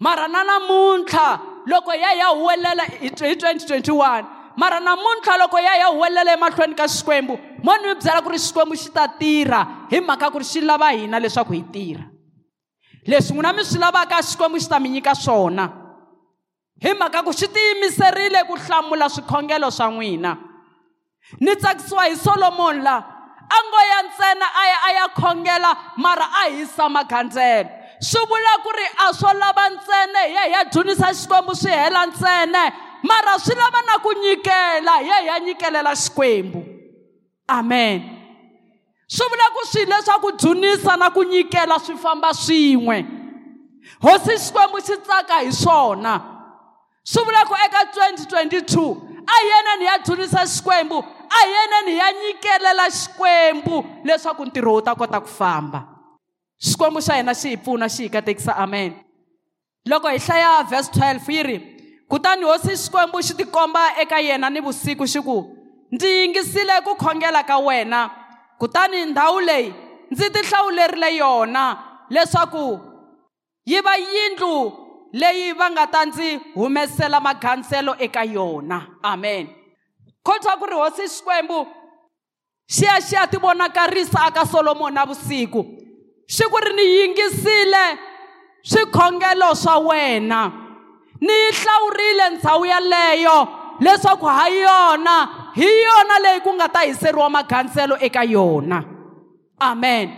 mara 0.00 0.28
na 0.28 0.44
namuntlha 0.44 1.40
loko 1.66 1.94
ya 1.94 2.12
ya 2.12 2.26
huwelela 2.26 2.84
hi 2.84 3.08
2021 3.08 4.41
mara 4.56 4.80
namuntlha 4.80 5.38
loko 5.38 5.58
ya 5.58 5.76
ya 5.76 5.86
huwelela 5.86 6.32
emahlweni 6.32 6.74
ka 6.74 6.88
xikwembu 6.88 7.38
mo 7.62 7.76
ni 7.76 7.88
mi 7.88 7.94
byela 7.94 8.22
ku 8.22 8.28
ri 8.28 8.38
xikwembu 8.38 8.76
xi 8.76 8.90
ta 8.92 9.06
tirha 9.08 9.88
hi 9.90 10.00
mhaka 10.00 10.30
ku 10.30 10.38
ri 10.38 10.44
xi 10.44 10.60
lava 10.60 10.92
hina 10.92 11.20
leswaku 11.20 11.52
hi 11.52 11.62
tirha. 11.72 12.04
Leswi 13.06 13.34
n'wina 13.34 13.52
mi 13.52 13.64
swi 13.64 13.78
lavaka 13.78 14.22
xikwembu 14.22 14.58
xi 14.60 14.68
ta 14.68 14.78
mi 14.78 14.88
nyika 14.88 15.14
swona 15.14 15.68
hi 16.82 16.92
mhaka 16.94 17.22
ku 17.22 17.32
xi 17.32 17.48
tiyimiserile 17.48 18.44
ku 18.46 18.56
hlamula 18.56 19.08
swikhongelo 19.08 19.70
swa 19.70 19.90
n'wina. 19.90 20.36
Ni 21.40 21.56
tsakisiwa 21.56 22.04
hi 22.10 22.16
solomoni 22.16 22.82
la 22.82 22.96
a 23.52 23.58
ngo 23.68 23.80
ya 23.90 23.98
ntsena 24.02 24.46
a 24.46 24.62
ya 24.66 24.78
a 24.88 24.90
ya 24.92 25.06
khongela 25.08 25.70
mara 25.96 26.26
a 26.44 26.50
hisa 26.50 26.88
magandlelo 26.88 27.70
swi 28.00 28.20
vula 28.26 28.52
ku 28.62 28.70
ri 28.74 28.86
a 29.06 29.12
swo 29.14 29.32
lava 29.32 29.70
ntsena 29.70 30.18
hi 30.26 30.34
ya 30.34 30.42
hi 30.42 30.52
ya 30.52 30.64
dzunisa 30.64 31.14
xikwembu 31.14 31.54
swi 31.54 31.70
hela 31.70 32.06
ntsena. 32.06 32.91
Mara 33.02 33.38
swi 33.38 33.54
lava 33.54 33.82
na 33.86 33.98
ku 33.98 34.12
nyikela. 34.12 34.92
Hi 34.98 35.08
ya 35.08 35.16
hi 35.20 35.26
ya 35.26 35.38
nyikelela 35.40 35.92
xikwembu. 35.94 36.64
Amen. 37.48 38.02
Swi 39.08 39.28
vula 39.28 39.50
ku 39.52 39.66
swilo 39.66 39.96
leswaku 39.96 40.32
dzunisa 40.32 40.96
na 40.96 41.10
ku 41.10 41.22
nyikela 41.22 41.78
swi 41.78 41.96
famba 41.96 42.32
swin'we. 42.34 43.04
Hosi 44.00 44.38
xikwembu 44.38 44.80
xi 44.80 44.96
tsaka 44.96 45.44
hi 45.44 45.52
swona. 45.52 46.20
Swi 47.04 47.24
vula 47.24 47.44
ku 47.44 47.54
eka 47.54 47.84
2022 47.92 48.96
a 49.26 49.34
hi 49.36 49.46
yeneni 49.48 49.84
hi 49.84 49.90
ya 49.90 49.98
dzunisa 49.98 50.46
xikwembu 50.46 50.98
a 51.28 51.38
hi 51.44 51.50
yeneni 51.52 51.92
hi 51.92 51.98
ya 51.98 52.12
nyikelela 52.12 52.90
xikwembu 52.90 53.84
leswaku 54.04 54.44
ntirho 54.44 54.72
wu 54.72 54.82
ta 54.82 54.94
kota 54.94 55.20
ku 55.20 55.28
famba. 55.28 55.86
Xikwembu 56.62 57.00
xa 57.02 57.14
hina 57.14 57.34
xi 57.34 57.48
hi 57.48 57.56
pfuna 57.56 57.88
xi 57.88 58.02
hi 58.02 58.08
katekisa 58.08 58.56
amen. 58.56 58.94
Loko 59.86 60.08
hi 60.08 60.18
hlaya 60.18 60.64
verse 60.70 60.90
12 60.90 61.32
yi 61.32 61.42
ri 61.42 61.71
kutani 62.12 62.44
hosi 62.44 62.77
xikwembu 62.77 63.18
xi 63.22 63.35
tikomba 63.35 63.96
eka 64.03 64.18
yena 64.20 64.51
ni 64.51 64.61
vusiku 64.61 65.05
xi 65.12 65.20
ku 65.22 65.37
ndzi 65.92 66.07
yingisile 66.07 66.81
ku 66.85 66.92
khongela 66.94 67.42
ka 67.42 67.57
wena. 67.59 68.11
Kutani 68.59 69.05
ndhawu 69.07 69.40
leyi 69.40 69.75
ndzi 70.11 70.31
ti 70.31 70.38
hlawulerile 70.48 71.16
yona 71.16 71.64
leswaku 72.11 72.81
yi 73.64 73.81
va 73.81 73.94
yindlu 73.96 74.72
leyi 75.12 75.53
va 75.53 75.70
nga 75.70 75.87
ta 75.87 76.05
ndzi 76.05 76.37
humesela 76.55 77.20
magandzelelo 77.20 77.96
eka 77.98 78.25
yona. 78.25 78.79
Amen. 79.03 79.48
Kotwa 80.22 80.57
ku 80.61 80.66
ri 80.66 80.75
hosi 80.75 81.09
xikwembu 81.09 81.66
xi 82.68 82.85
ya 82.85 83.01
xi 83.01 83.14
ya 83.14 83.27
ti 83.27 83.37
vonakarisa 83.37 84.20
aka 84.29 84.44
solomoni 84.46 84.94
navusiku 84.94 85.64
xi 86.29 86.44
ku 86.44 86.57
ri 86.64 86.72
ni 86.77 86.83
yingisile 86.96 87.85
swikhongelo 88.62 89.55
swa 89.55 89.79
wena. 89.79 90.62
Ni 91.22 91.32
yi 91.32 91.50
hlawurile 91.52 92.30
ndhawu 92.30 92.66
yaleyo 92.66 93.48
leswaku 93.80 94.26
ha 94.26 94.48
yona 94.48 95.28
hi 95.54 95.82
yona 95.82 96.18
leyi 96.18 96.40
ku 96.40 96.50
nga 96.54 96.68
ta 96.68 96.80
hiseriwa 96.80 97.30
maganselo 97.30 97.96
eka 98.00 98.24
yona. 98.24 98.85
Amen. 99.61 100.11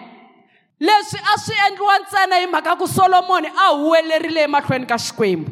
Leswi 0.81 1.21
a 1.21 1.39
swi 1.39 1.55
endliwa 1.67 1.99
ntsena 1.99 2.37
hi 2.37 2.47
mhaka 2.47 2.77
ku 2.77 2.89
solomoni 2.89 3.49
a 3.49 3.69
huwelerile 3.77 4.43
emahlweni 4.43 4.87
ka 4.87 4.99
xikwembu. 4.99 5.51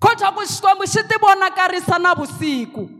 Kotwa 0.00 0.32
ku 0.32 0.42
xikwembu 0.42 0.86
xi 0.86 1.02
tivonakarisa 1.06 1.98
na 1.98 2.14
vusiku 2.14 2.90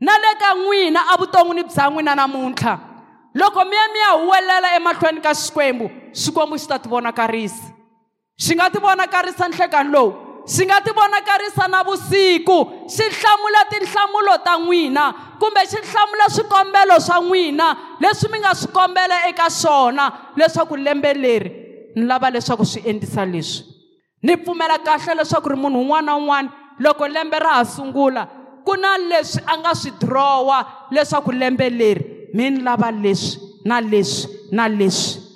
na 0.00 0.12
le 0.18 0.34
ka 0.38 0.54
n'wina 0.54 1.00
evuton'wini 1.14 1.64
bya 1.64 1.88
n'wina 1.90 2.14
namuntlha. 2.14 2.78
Loko 3.34 3.64
mi 3.64 3.76
ya 3.76 3.88
mi 3.92 3.98
ya 3.98 4.10
huwelela 4.20 4.76
emahlweni 4.76 5.20
ka 5.20 5.32
xikwembu 5.34 5.90
xikwembu 6.12 6.58
xi 6.58 6.68
ta 6.68 6.78
tivonakarisa. 6.78 7.72
Xi 8.36 8.54
nga 8.54 8.70
tivonakarisa 8.70 9.48
nhlekani 9.48 9.90
lowu. 9.90 10.25
Xi 10.46 10.62
nga 10.66 10.80
tivonakarisa 10.80 11.66
na 11.68 11.82
vusiku 11.82 12.86
xi 12.86 13.02
hlamula 13.02 13.62
tinhlamulo 13.70 14.38
ta 14.44 14.54
n'wina 14.58 15.36
kumbe 15.42 15.60
xi 15.66 15.76
hlamula 15.82 16.30
swikombelo 16.30 17.00
swa 17.02 17.18
n'wina 17.20 17.76
leswi 18.00 18.30
mi 18.30 18.38
nga 18.38 18.54
swi 18.54 18.70
kombela 18.70 19.26
eka 19.28 19.50
swona 19.50 20.32
leswaku 20.36 20.76
lembe 20.76 21.14
leri 21.14 21.50
ni 21.96 22.06
lava 22.06 22.30
leswaku 22.30 22.64
swi 22.64 22.82
endlisa 22.86 23.26
leswi. 23.26 23.66
Ni 24.22 24.36
pfumela 24.36 24.78
kahle 24.78 25.14
leswaku 25.18 25.48
ri 25.48 25.56
munhu 25.56 25.80
un'wana 25.80 26.06
na 26.06 26.16
un'wana 26.16 26.50
loko 26.78 27.08
lembe 27.08 27.38
ra 27.38 27.58
ha 27.58 27.64
sungula 27.64 28.28
ku 28.64 28.76
na 28.78 28.98
leswi 28.98 29.42
a 29.46 29.58
nga 29.58 29.74
swi 29.74 29.90
dirowa 29.98 30.88
leswaku 30.90 31.32
lembe 31.32 31.70
leri 31.70 32.30
mi 32.34 32.50
ni 32.50 32.62
lava 32.62 32.90
leswi 32.90 33.40
na 33.64 33.80
leswi 33.80 34.30
na 34.52 34.68
leswi. 34.68 35.26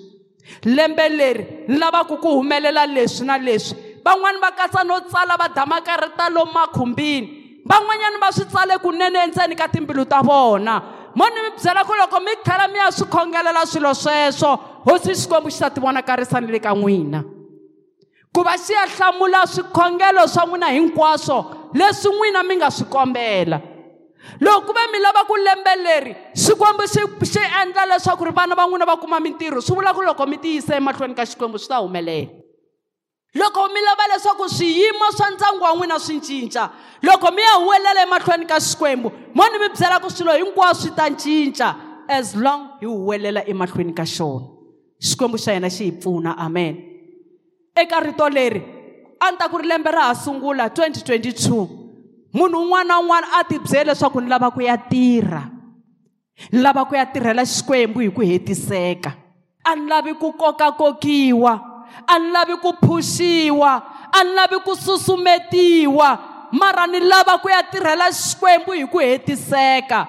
Lembe 0.64 1.08
leri 1.08 1.66
ni 1.68 1.78
lavaka 1.78 2.16
ku 2.16 2.28
humelela 2.38 2.86
leswi 2.86 3.26
na 3.26 3.38
leswi. 3.38 3.89
Van'wani 4.04 4.38
va 4.40 4.50
katsa 4.52 4.84
no 4.84 5.00
tsala 5.00 5.36
va 5.36 5.48
damakarita 5.48 6.30
lomu 6.30 6.52
makhumbini. 6.52 7.40
Van'wanyani 7.64 8.20
va 8.20 8.32
swi 8.32 8.44
tsale 8.46 8.78
kunene 8.78 9.18
endzeni 9.26 9.54
ka 9.56 9.68
timbilu 9.68 10.04
ta 10.04 10.22
vona. 10.22 10.82
Mo 11.14 11.24
ni 11.26 11.42
mi 11.42 11.50
byela 11.56 11.84
ku 11.84 11.92
loko 11.94 12.20
mi 12.20 12.32
tlhela 12.44 12.68
mi 12.68 12.78
ya 12.78 12.90
swi 12.90 13.06
khongelela 13.06 13.66
swilo 13.66 13.94
sweswo 13.94 14.58
hosi 14.86 15.14
xikwembu 15.14 15.50
xi 15.50 15.60
ta 15.60 15.70
ti 15.70 15.80
vonakarisa 15.80 16.40
ni 16.40 16.52
le 16.52 16.58
ka 16.58 16.74
n'wina. 16.74 17.22
Ku 18.32 18.42
va 18.42 18.56
xi 18.56 18.72
ya 18.72 18.86
hlamula 18.86 19.46
swikhongelo 19.46 20.26
swa 20.26 20.46
n'wina 20.46 20.70
hinkwaswo 20.70 21.70
leswi 21.74 22.10
n'wina 22.14 22.42
mi 22.42 22.56
nga 22.56 22.70
swi 22.70 22.86
kombela. 22.88 23.60
Loko 24.40 24.66
ku 24.66 24.72
ve 24.72 24.80
mi 24.92 24.98
lava 24.98 25.24
ku 25.26 25.34
lembe 25.36 25.74
leri 25.84 26.16
xikwembu 26.34 26.86
xi 26.86 27.02
xi 27.26 27.42
endla 27.60 27.86
leswaku 27.86 28.24
ri 28.24 28.32
vana 28.32 28.54
va 28.54 28.66
n'wina 28.66 28.86
va 28.86 28.96
kuma 28.96 29.20
mintirho. 29.20 29.60
Swi 29.60 29.74
vula 29.74 29.92
ku 29.92 30.00
loko 30.00 30.26
mi 30.26 30.38
tiyisa 30.38 30.76
emahlweni 30.76 31.14
ka 31.14 31.26
xikwembu 31.26 31.58
swi 31.58 31.68
ta 31.68 31.82
humelela. 31.82 32.39
Loko 33.34 33.68
mi 33.68 33.80
lava 33.80 34.08
leswaku 34.12 34.48
swiyimo 34.48 35.12
swa 35.16 35.30
ndyangu 35.30 35.64
wa 35.64 35.74
n'wina 35.74 35.98
swi 35.98 36.20
cinca 36.20 36.70
loko 37.02 37.30
mi 37.30 37.42
ya 37.42 37.52
huwelela 37.52 38.02
emahlweni 38.02 38.46
ka 38.46 38.60
xikwembu 38.60 39.12
mo 39.34 39.44
ni 39.48 39.58
mi 39.58 39.68
byela 39.68 40.00
ku 40.00 40.10
swilo 40.10 40.32
hinkwaswo 40.32 40.82
swi 40.82 40.90
ta 40.96 41.10
cinca 41.10 41.90
as 42.10 42.34
long 42.34 42.68
hi 42.80 42.86
huwelela 42.86 43.46
emahlweni 43.46 43.94
ka 43.94 44.02
xona. 44.02 44.46
Xikwembu 45.00 45.38
xa 45.38 45.54
hina 45.54 45.70
xi 45.70 45.84
hi 45.84 45.92
pfuna 45.92 46.34
amen. 46.36 46.76
Eka 47.76 48.00
rito 48.00 48.28
leri 48.28 48.62
a 49.20 49.30
ni 49.30 49.36
ta 49.38 49.48
ku 49.48 49.58
ri 49.58 49.68
lembe 49.68 49.90
ra 49.90 50.10
ha 50.10 50.14
sungula 50.14 50.68
2022 50.68 51.68
munhu 52.34 52.58
un'wana 52.66 52.88
na 52.88 53.00
un'wana 53.00 53.26
a 53.38 53.44
tibyele 53.44 53.92
leswaku 53.92 54.20
ni 54.20 54.28
lava 54.28 54.50
ku 54.50 54.60
ya 54.60 54.76
tirha. 54.76 55.50
Ni 56.52 56.58
lava 56.58 56.84
ku 56.84 56.94
ya 56.94 57.06
tirhela 57.06 57.46
xikwembu 57.46 58.00
hi 58.00 58.10
ku 58.10 58.20
hetiseka. 58.20 59.14
A 59.64 59.76
ni 59.76 59.86
lavi 59.86 60.14
ku 60.14 60.32
kokakokiwa 60.32 61.69
a 62.06 62.18
ni 62.18 62.30
lavi 62.30 62.56
ku 62.62 62.72
phuxiwa 62.82 63.82
a 64.12 64.24
ni 64.24 64.34
lavi 64.34 64.58
ku 64.64 64.74
susumetiwa 64.76 66.18
mara 66.52 66.86
ni 66.86 67.00
lava 67.00 67.38
ku 67.38 67.48
ya 67.48 67.62
tirhela 67.62 68.10
xikwembu 68.10 68.72
hi 68.72 68.86
ku 68.86 68.98
hetiseka. 68.98 70.06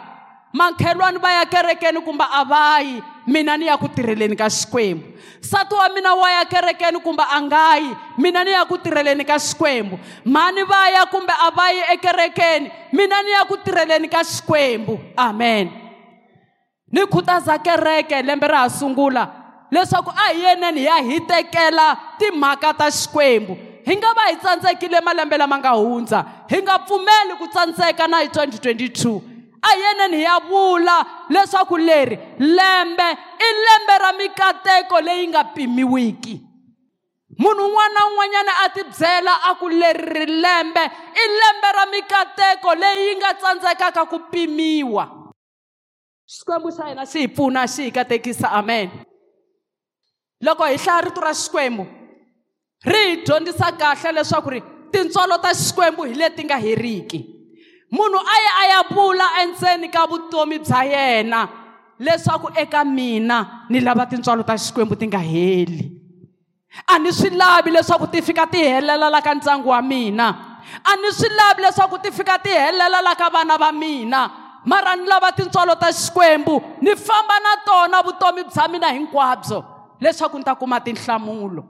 Makhelwani 0.53 1.17
va 1.19 1.31
ya 1.31 1.45
kerekeni 1.45 2.01
kumbe 2.03 2.25
a 2.27 2.43
va 2.43 2.79
yi 2.83 3.01
mina 3.27 3.57
ni 3.57 3.65
ya 3.65 3.77
ku 3.77 3.87
tirheleni 3.87 4.35
ka 4.35 4.49
xikwembu. 4.49 5.05
Nsati 5.39 5.75
wa 5.75 5.89
mina 5.89 6.13
wa 6.13 6.31
ya 6.31 6.45
kerekeni 6.45 6.99
kumbe 6.99 7.23
a 7.23 7.41
nga 7.41 7.77
yi 7.77 7.95
mina 8.17 8.43
ni 8.43 8.51
ya 8.51 8.65
ku 8.65 8.77
tirheleni 8.77 9.23
ka 9.23 9.39
xikwembu. 9.39 9.99
Mhani 10.25 10.63
va 10.63 10.89
ya 10.89 11.05
kumbe 11.05 11.31
a 11.31 11.51
va 11.51 11.71
yi 11.71 11.81
ekerekeni 11.93 12.71
mina 12.91 13.23
ni 13.23 13.31
ya 13.31 13.45
ku 13.45 13.57
tirheleni 13.57 14.09
ka 14.09 14.23
xikwembu. 14.23 14.99
Amen. 15.15 15.71
Ni 16.91 17.05
khutaza 17.07 17.57
kereke 17.57 18.21
lembe 18.21 18.47
ra 18.47 18.67
ha 18.67 18.69
sungula. 18.69 19.40
Leswaku 19.71 20.11
a 20.11 20.33
hi 20.33 20.43
yeneni 20.43 20.85
ya 20.85 20.95
hi 20.95 21.19
tekela 21.19 21.97
timhaka 22.17 22.73
ta 22.73 22.91
xikwembu. 22.91 23.57
Hi 23.85 23.97
nga 23.97 24.13
va 24.13 24.27
hi 24.29 24.35
tsandzekile 24.35 25.01
malembe 25.01 25.37
lama 25.37 25.57
nga 25.57 25.69
hundza. 25.69 26.25
Hi 26.49 26.61
nga 26.61 26.79
pfumeli 26.79 27.33
ku 27.39 27.47
tsandzeka 27.47 28.07
na 28.07 28.21
hi 28.21 28.27
2022 28.27 29.21
a 29.61 29.69
hi 29.75 29.81
yeneni 29.81 30.17
hi 30.17 30.23
ya 30.23 30.39
vula 30.39 31.05
leswaku 31.29 31.77
leri 31.77 32.19
lembe 32.39 33.09
i 33.39 33.49
lembe 33.65 33.97
ra 33.99 34.13
mikateko 34.13 35.01
leyi 35.01 35.27
nga 35.27 35.43
pimiwiki. 35.43 36.41
Munhu 37.39 37.65
un'wana 37.65 37.93
na 37.93 38.07
un'wanyana 38.07 38.51
a 38.65 38.69
tibyela 38.69 39.33
a 39.49 39.55
ku 39.55 39.69
leri 39.69 40.25
lembe 40.25 40.83
i 41.15 41.23
lembe 41.39 41.69
ra 41.77 41.85
mikateko 41.85 42.75
leyi 42.75 43.15
nga 43.15 43.33
tsandzekaka 43.33 44.05
ku 44.05 44.19
pimiwa. 44.31 45.07
Xikwembu 46.27 46.71
xa 46.71 46.89
hina 46.89 47.05
xi 47.05 47.19
hi 47.19 47.27
pfuna 47.27 47.67
xi 47.67 47.83
hi 47.83 47.91
katekisa 47.91 48.51
amen. 48.51 49.10
Loko 50.41 50.65
hi 50.65 50.77
hlaya 50.77 51.01
rito 51.01 51.21
ra 51.21 51.33
xikwembu 51.33 51.85
ri 52.85 53.01
hi 53.09 53.15
dyondzisa 53.25 53.71
kahle 53.77 54.11
leswaku 54.17 54.49
ri 54.49 54.61
tintswalo 54.91 55.37
ta 55.37 55.53
xikwembu 55.53 56.03
hi 56.03 56.13
leti 56.13 56.43
nga 56.43 56.57
heriki. 56.57 57.19
Munhu 57.91 58.19
a 58.19 58.35
ye 58.43 58.51
a 58.51 58.63
ya 58.71 58.81
vula 58.89 59.27
endzeni 59.43 59.91
ka 59.91 60.07
vutomi 60.07 60.59
bya 60.59 60.83
yena 60.83 61.49
leswaku 61.99 62.51
eka 62.55 62.83
mina 62.83 63.67
ni 63.69 63.79
lava 63.79 64.05
tintswalo 64.05 64.43
ta 64.43 64.57
xikwembu 64.57 64.95
ti 64.95 65.07
nga 65.07 65.19
heli. 65.19 65.91
A 66.87 66.99
ni 66.99 67.11
swi 67.11 67.29
lavi 67.29 67.71
leswaku 67.71 68.07
ti 68.07 68.21
fika 68.21 68.47
ti 68.47 68.57
helela 68.57 69.09
la 69.09 69.21
ka 69.21 69.35
ndyangu 69.35 69.69
wa 69.69 69.81
mina? 69.81 70.27
A 70.83 70.95
ni 70.95 71.11
swi 71.11 71.29
lavi 71.29 71.61
leswaku 71.61 71.99
ti 71.99 72.11
fika 72.11 72.39
ti 72.39 72.49
helela 72.49 73.01
la 73.01 73.15
ka 73.15 73.29
vana 73.29 73.57
va 73.57 73.71
mina? 73.71 74.31
Mara 74.65 74.95
ni 74.95 75.05
lava 75.05 75.31
tintswalo 75.31 75.75
ta 75.75 75.91
xikwembu 75.91 76.61
ni 76.81 76.95
famba 76.95 77.39
na 77.43 77.53
tona 77.65 78.01
vutomi 78.01 78.43
bya 78.43 78.67
mina 78.67 78.87
hinkwabyo. 78.87 79.70
Leswaku 80.01 80.37
ni 80.37 80.43
ta 80.43 80.55
kuma 80.55 80.79
tinhlamulo. 80.79 81.63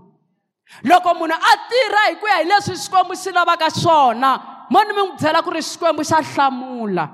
Loko 0.84 1.14
munhu 1.14 1.36
a 1.36 1.54
tirha 1.70 2.04
hi 2.10 2.16
ku 2.16 2.28
ya 2.28 2.38
hi 2.40 2.46
leswi 2.46 2.76
xikwembu 2.76 3.16
xi 3.16 3.32
lavaka 3.32 3.70
swona 3.70 4.40
mo 4.70 4.80
ni 4.84 4.94
mi 4.94 5.02
n'wi 5.02 5.18
byela 5.20 5.44
ku 5.44 5.52
ri 5.52 5.62
xikwembu 5.62 6.04
xa 6.04 6.24
hlamula? 6.24 7.10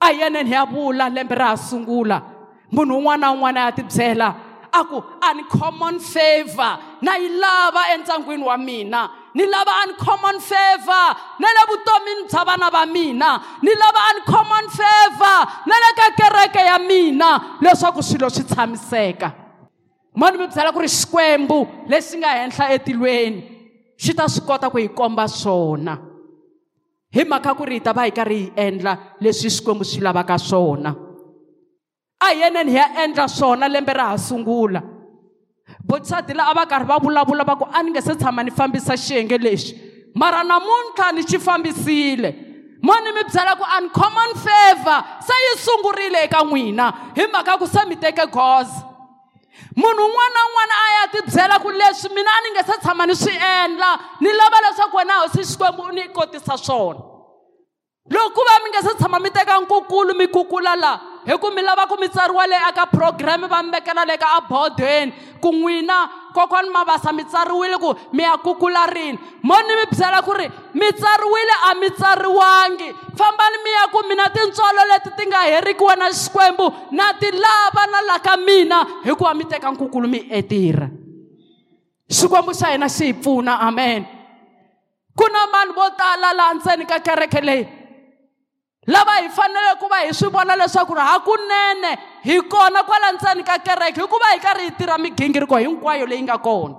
A 0.00 0.06
hi 0.12 0.20
yeneni 0.20 0.50
hi 0.50 0.54
ya 0.54 0.66
vula 0.66 1.08
lembe 1.08 1.34
ra 1.34 1.48
ha 1.48 1.56
sungula. 1.56 2.22
Munhu 2.72 2.98
un'wana 2.98 3.26
na 3.26 3.32
un'wana 3.32 3.60
ya 3.60 3.72
tibyela 3.72 4.34
a 4.72 4.84
ku 4.84 5.00
uncommon 5.00 5.98
favor. 6.00 6.78
Na 7.00 7.16
yi 7.16 7.28
lava 7.28 7.88
endyangwini 7.94 8.44
wa 8.44 8.56
mina. 8.58 9.10
Ni 9.34 9.46
lava 9.46 9.72
uncommon 9.88 10.40
favor. 10.40 11.16
Na 11.40 11.48
le 11.56 11.62
vutomini 11.70 12.28
bya 12.28 12.44
vana 12.44 12.70
va 12.70 12.84
mina. 12.86 13.40
Ni 13.62 13.72
lava 13.74 14.00
uncommon 14.12 14.68
favor. 14.68 15.38
Na 15.66 15.74
le 15.80 15.90
ka 15.96 16.10
kereke 16.18 16.60
ya 16.60 16.78
mina. 16.78 17.58
Leswaku 17.62 18.02
swilo 18.02 18.28
swi 18.28 18.44
tshamiseka. 18.44 19.45
Mo 20.16 20.30
ni 20.30 20.38
mi 20.38 20.46
byela 20.48 20.72
ku 20.72 20.80
ri 20.80 20.88
xikwembu 20.88 21.86
lexi 21.88 22.16
nga 22.16 22.40
henhla 22.40 22.72
etilweni 22.72 23.44
xi 24.00 24.14
ta 24.16 24.28
swi 24.28 24.46
kota 24.46 24.70
ku 24.70 24.78
hi 24.78 24.88
komba 24.88 25.28
swona. 25.28 25.96
Hi 27.12 27.24
mhaka 27.24 27.54
ku 27.56 27.64
ri 27.64 27.78
hi 27.78 27.84
ta 27.84 27.92
va 27.92 28.08
hi 28.08 28.12
karhi 28.12 28.38
hi 28.38 28.52
endla 28.56 28.96
leswi 29.20 29.50
xikwembu 29.52 29.84
swi 29.84 30.00
lavaka 30.00 30.38
swona. 30.38 30.96
A 32.20 32.32
hi 32.32 32.40
yeneni 32.40 32.72
hi 32.72 32.76
ya 32.76 33.04
endla 33.04 33.28
swona 33.28 33.68
lembe 33.68 33.92
ra 33.92 34.08
ha 34.12 34.18
sungula. 34.18 34.82
Botsadi 35.84 36.34
la 36.34 36.48
a 36.50 36.54
va 36.54 36.66
karhi 36.66 36.88
va 36.88 36.98
vulavula 36.98 37.44
va 37.44 37.56
ku 37.56 37.68
a 37.68 37.82
ni 37.82 37.90
nge 37.90 38.00
se 38.00 38.14
tshama 38.16 38.42
ni 38.42 38.50
fambisa 38.50 38.96
xiyenge 38.96 39.38
lexi 39.38 39.76
mara 40.14 40.42
namuntlha 40.44 41.12
ni 41.12 41.22
xi 41.22 41.38
fambisile. 41.38 42.32
Mo 42.82 42.92
ni 43.04 43.12
mi 43.12 43.22
byela 43.28 43.56
ku 43.56 43.64
uncommon 43.64 44.32
favor 44.34 45.00
se 45.20 45.34
yi 45.44 45.52
sungurile 45.60 46.24
eka 46.24 46.40
n'wina 46.44 47.12
hi 47.16 47.26
mhaka 47.28 47.58
ku 47.58 47.66
se 47.66 47.84
mi 47.88 47.96
teke 47.96 48.24
goza. 48.32 48.95
Munhu 49.76 50.02
un'wana 50.04 50.34
na 50.34 50.40
un'wana 50.48 50.74
a 50.84 50.86
ya 50.96 51.08
tibyela 51.12 51.58
ku 51.58 51.70
leswi 51.70 52.14
mina 52.14 52.30
a 52.30 52.40
ni 52.42 52.50
nge 52.50 52.62
se 52.66 52.78
tshama 52.80 53.06
ni 53.06 53.14
swi 53.14 53.32
endla 53.32 53.98
ni 54.20 54.32
lava 54.32 54.60
leswaku 54.64 54.96
wena 54.96 55.14
hosi 55.20 55.44
xikwembu 55.44 55.82
u 55.82 55.92
ni 55.92 56.08
kotisa 56.08 56.56
swona. 56.56 57.00
Loko 58.10 58.30
ku 58.34 58.40
va 58.46 58.62
mi 58.64 58.70
nge 58.70 58.82
se 58.88 58.94
tshama 58.98 59.18
mi 59.18 59.30
teka 59.30 59.60
nkukulu 59.60 60.14
mi 60.14 60.26
kukula 60.26 60.76
laha 60.76 61.00
hi 61.26 61.36
ku 61.38 61.50
mi 61.50 61.62
lava 61.62 61.86
ku 61.86 61.96
mi 62.00 62.08
tsariwa 62.08 62.46
le 62.46 62.56
aka 62.56 62.86
program 62.86 63.48
va 63.48 63.62
mi 63.62 63.70
vekela 63.70 64.04
le 64.06 64.16
ka 64.16 64.26
abodweni 64.38 65.12
ku 65.40 65.50
n'wina 65.52 66.25
kokwani 66.36 66.68
mavasa 66.68 67.12
mi 67.12 67.24
tsariwile 67.24 67.78
ku 67.80 67.96
mi 68.12 68.22
ya 68.22 68.36
kukula 68.36 68.84
rini 68.92 69.18
mo 69.42 69.56
ni 69.64 69.72
mi 69.80 69.84
byela 69.88 70.20
ku 70.20 70.32
ri 70.36 70.44
mi 70.74 70.92
tsariwile 70.92 71.54
a 71.70 71.74
mi 71.80 71.88
tsariwangi. 71.90 72.88
Fambani 73.16 73.56
mi 73.64 73.70
ya 73.72 73.88
ku 73.88 74.04
mina 74.08 74.28
tintswalo 74.28 74.82
leti 74.92 75.10
ti 75.16 75.24
nga 75.26 75.40
heriki 75.48 75.84
wena 75.84 76.12
xikwembu 76.12 76.66
na 76.92 77.12
ti 77.16 77.30
lava 77.32 77.82
na 77.88 78.00
la 78.04 78.18
ka 78.20 78.36
mina 78.36 78.86
hikuva 79.04 79.34
mi 79.34 79.44
teka 79.44 79.70
nkukulu 79.72 80.08
mi 80.08 80.28
etirha. 80.30 80.88
Xikwembu 82.12 82.52
xa 82.52 82.66
hina 82.76 82.88
xi 82.88 83.04
hi 83.06 83.12
pfuna 83.14 83.60
amen. 83.60 84.04
Ku 85.16 85.24
na 85.32 85.46
vanhu 85.48 85.72
vo 85.72 85.88
tala 85.96 86.32
laha 86.36 86.54
ndzeni 86.54 86.84
ka 86.84 87.00
kereke 87.00 87.40
leyi 87.40 87.64
lava 88.86 89.18
hi 89.20 89.28
fanele 89.28 89.74
ku 89.80 89.88
va 89.90 90.04
hi 90.06 90.14
swi 90.14 90.30
vona 90.30 90.56
leswaku 90.56 90.94
ri 90.94 91.00
hakunene 91.00 91.92
hi 92.24 92.40
kona 92.42 92.82
kwala 92.82 93.12
ndzeni 93.12 93.42
ka 93.42 93.58
kereke 93.58 94.00
hikuva 94.00 94.32
hi 94.32 94.40
karhi 94.40 94.64
hi 94.64 94.70
tirha 94.78 94.98
migingiriko 94.98 95.56
hinkwayo 95.56 96.06
leyi 96.06 96.22
nga 96.22 96.38
kona. 96.38 96.74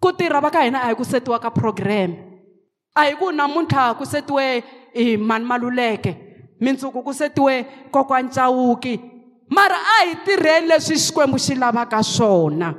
Ku 0.00 0.12
tirha 0.12 0.40
va 0.40 0.50
ka 0.50 0.62
hina 0.62 0.82
a 0.82 0.88
hi 0.88 0.94
ku 0.94 1.04
setiwa 1.04 1.38
ka 1.38 1.50
program 1.50 2.14
a 2.94 3.04
hi 3.04 3.14
ku 3.18 3.30
namuntlha 3.32 3.94
ku 3.98 4.06
setiwe 4.06 4.62
hi 4.94 5.16
mani 5.16 5.44
maluleke 5.44 6.16
mindzuku 6.60 7.02
ku 7.02 7.12
setiwe 7.12 7.66
kokwana 7.90 8.30
cawuki 8.30 9.00
mara 9.50 9.76
a 9.76 10.06
hi 10.06 10.14
tirheni 10.24 10.66
leswi 10.66 10.96
xikwembu 10.96 11.38
xi 11.38 11.54
lavaka 11.54 12.02
swona. 12.02 12.74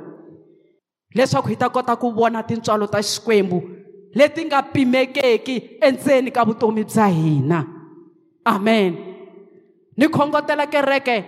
Leswaku 1.14 1.48
hi 1.48 1.56
ta 1.56 1.68
kota 1.68 1.96
ku 1.96 2.12
vona 2.12 2.42
tintswalo 2.42 2.88
ta 2.88 3.02
xikwembu 3.02 3.60
leti 4.14 4.44
nga 4.44 4.62
pimekeki 4.62 5.78
endzeni 5.80 6.30
ka 6.32 6.44
vutomi 6.44 6.84
bya 6.84 7.06
hina. 7.08 7.60
Amen. 8.44 8.96
Ni 9.96 10.06
khongotela 10.08 10.66
kereke 10.66 11.24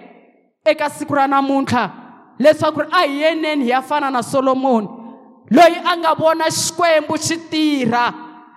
eka 0.64 0.90
siku 0.90 1.14
ra 1.14 1.26
namuntlha 1.26 1.90
leswaku 2.38 2.80
ri 2.80 2.88
a 2.92 3.06
hi 3.06 3.20
yeneni 3.22 3.64
hi 3.64 3.70
ya 3.70 3.82
fana 3.82 4.10
na 4.10 4.22
solomoni 4.22 4.88
loyi 5.50 5.76
a 5.84 5.96
nga 5.96 6.14
vona 6.14 6.44
xikwembu 6.50 7.16
xi 7.18 7.36
tirha 7.50 8.06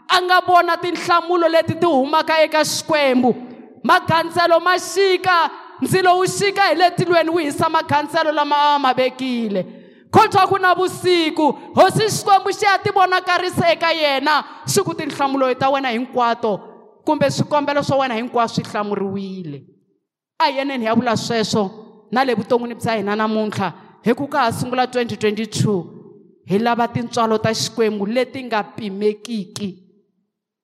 a 0.08 0.22
nga 0.22 0.42
vona 0.42 0.78
tinhlamulo 0.78 1.48
leti 1.48 1.76
ti 1.76 1.86
humaka 1.86 2.42
eka 2.44 2.64
xikwembu. 2.64 3.36
Magandzelo 3.84 4.60
ma 4.60 4.78
xika 4.80 5.50
ndzilo 5.82 6.18
wu 6.18 6.26
xika 6.26 6.62
hi 6.70 6.76
le 6.76 6.92
tilweni 6.92 7.30
wu 7.30 7.38
hisa 7.38 7.70
magandzelo 7.70 8.32
lama 8.32 8.56
a 8.56 8.80
ma 8.80 8.94
vekile. 8.94 9.66
Kotwa 10.12 10.48
ku 10.48 10.58
na 10.58 10.74
vusiku 10.74 11.52
hosi 11.76 12.10
xikwembu 12.10 12.50
xi 12.52 12.66
ya 12.66 12.78
ti 12.80 12.90
vonakarisa 12.92 13.72
eka 13.72 13.92
yena 13.92 14.44
xi 14.66 14.82
ku 14.82 14.94
tinhlamulo 14.94 15.54
ta 15.54 15.70
wena 15.70 15.90
hinkwato. 15.90 16.60
Kumbe 17.08 17.32
swikombelo 17.32 17.84
swa 17.84 17.98
wena 17.98 18.16
hinkwaswo 18.16 18.56
swi 18.56 18.72
hlamuriwile. 18.72 19.64
A 20.40 20.46
hi 20.46 20.58
yeneni 20.58 20.84
hi 20.84 20.86
ya 20.86 20.96
vula 20.96 21.18
sweswo 21.18 21.72
na 22.12 22.24
le 22.24 22.34
vuton'wini 22.36 22.76
bya 22.76 22.96
hina 22.96 23.16
namuntlha 23.16 23.74
hi 24.04 24.14
ku 24.14 24.28
ka 24.28 24.40
ha 24.40 24.52
sungula 24.52 24.86
2022 24.86 25.84
hi 26.46 26.60
lava 26.60 26.88
tintswalo 26.88 27.38
ta 27.38 27.54
xikwembu 27.54 28.06
leti 28.06 28.44
nga 28.44 28.64
pimekiki 28.64 29.70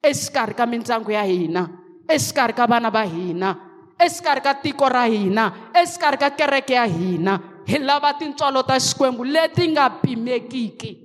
exikarhi 0.03 0.53
ka 0.53 0.65
mindyangu 0.65 1.12
ya 1.12 1.23
hina 1.23 1.69
exikarhi 2.08 2.53
ka 2.53 2.67
vana 2.67 2.89
va 2.89 3.03
hina 3.03 3.56
exikarhi 3.99 4.41
ka 4.41 4.53
tiko 4.53 4.89
ra 4.89 5.06
hina 5.08 5.71
exikarhi 5.73 6.17
ka 6.17 6.29
kereke 6.29 6.73
ya 6.73 6.86
hina. 6.86 7.39
Hi 7.65 7.79
lava 7.79 8.13
tintswalo 8.13 8.63
ta 8.63 8.79
xikwembu 8.79 9.23
leti 9.23 9.67
nga 9.71 9.89
pimekiki. 9.89 10.97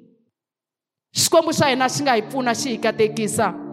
Xikwembu 1.15 1.53
xa 1.53 1.71
hina 1.71 1.89
xi 1.89 2.03
nga 2.03 2.17
hi 2.19 2.23
pfuna 2.23 2.55
xi 2.55 2.71
hi 2.71 2.79
katekisa. 2.79 3.68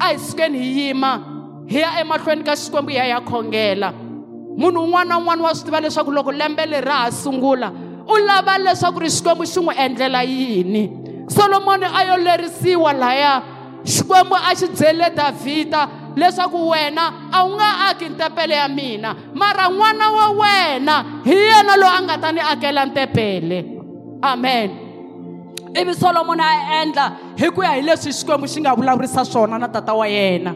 A 0.00 0.06
hi 0.12 0.18
sukeni 0.18 0.58
hi 0.58 0.80
yima 0.80 1.20
hi 1.66 1.80
ya 1.80 2.00
emahlweni 2.00 2.44
ka 2.44 2.56
xikwembu 2.56 2.90
hi 2.90 2.96
ya 2.96 3.04
ya 3.04 3.20
khongela. 3.20 3.92
Munhu 4.56 4.84
un'wana 4.84 5.08
na 5.08 5.18
un'wana 5.18 5.42
wa 5.42 5.54
swi 5.54 5.64
tiva 5.64 5.80
leswaku 5.80 6.10
loko 6.12 6.32
lembe 6.32 6.66
leri 6.66 6.86
ra 6.86 6.94
ha 6.94 7.10
sungula 7.10 7.72
u 8.06 8.16
lava 8.26 8.58
leswaku 8.58 9.00
ri 9.00 9.10
xikwembu 9.10 9.44
xi 9.46 9.60
n'wi 9.60 9.74
endlela 9.76 10.22
yini? 10.22 10.90
Solomoni 11.28 11.84
a 11.84 12.04
yo 12.04 12.16
lerisiwa 12.16 12.92
laya. 12.92 13.42
Xikwembu 13.84 14.36
a 14.36 14.54
xi 14.54 14.66
byele 14.68 15.10
davhida 15.10 15.88
leswaku 16.16 16.68
wena 16.68 17.30
a 17.32 17.44
wu 17.44 17.54
nga 17.54 17.90
aki 17.90 18.08
ntepele 18.08 18.54
ya 18.54 18.68
mina. 18.68 19.14
Mara 19.34 19.68
n'wana 19.68 20.10
wa 20.10 20.30
wena 20.30 21.04
hi 21.24 21.34
yena 21.34 21.76
loyi 21.76 21.96
a 21.98 22.02
nga 22.02 22.18
ta 22.18 22.32
ni 22.32 22.40
akela 22.40 22.86
ntepele. 22.86 23.64
Amen. 24.22 24.70
Ivi 25.74 25.94
solomoni 25.94 26.42
a 26.42 26.82
endla 26.82 27.12
hi 27.36 27.50
ku 27.50 27.62
ya 27.62 27.72
hi 27.74 27.82
leswi 27.82 28.12
xikwembu 28.12 28.46
xi 28.46 28.60
nga 28.60 28.74
vulavurisa 28.74 29.24
swona 29.24 29.58
na 29.58 29.68
tata 29.68 29.94
wa 29.94 30.06
yena. 30.06 30.54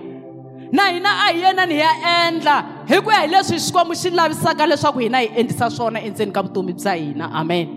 Na 0.73 0.91
hina 0.93 1.09
a 1.09 1.33
hi 1.33 1.41
yena 1.41 1.67
ni 1.67 1.79
ya 1.79 1.91
endla. 2.27 2.64
Hi 2.88 3.01
ku 3.01 3.11
ya 3.11 3.21
hi 3.23 3.29
leswi 3.29 3.59
xikwembu 3.59 3.95
xi 3.95 4.11
lavisaka 4.11 4.67
leswaku 4.67 4.99
hina 4.99 5.19
hi 5.19 5.31
endlisa 5.37 5.71
swona 5.71 6.01
endzeni 6.01 6.33
ka 6.33 6.43
vutomi 6.43 6.73
bya 6.73 6.95
hina. 6.95 7.31
Amen. 7.33 7.69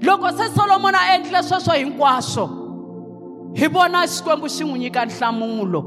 Loko 0.00 0.30
se 0.36 0.48
solomoni 0.54 0.96
a 0.96 1.14
endlile 1.16 1.42
sweswo 1.42 1.72
hinkwaswo 1.74 2.48
hi 3.54 3.66
vona 3.68 4.06
xikwembu 4.06 4.48
xi 4.48 4.64
n'wi 4.64 4.78
nyika 4.78 5.04
nhlamulo. 5.06 5.84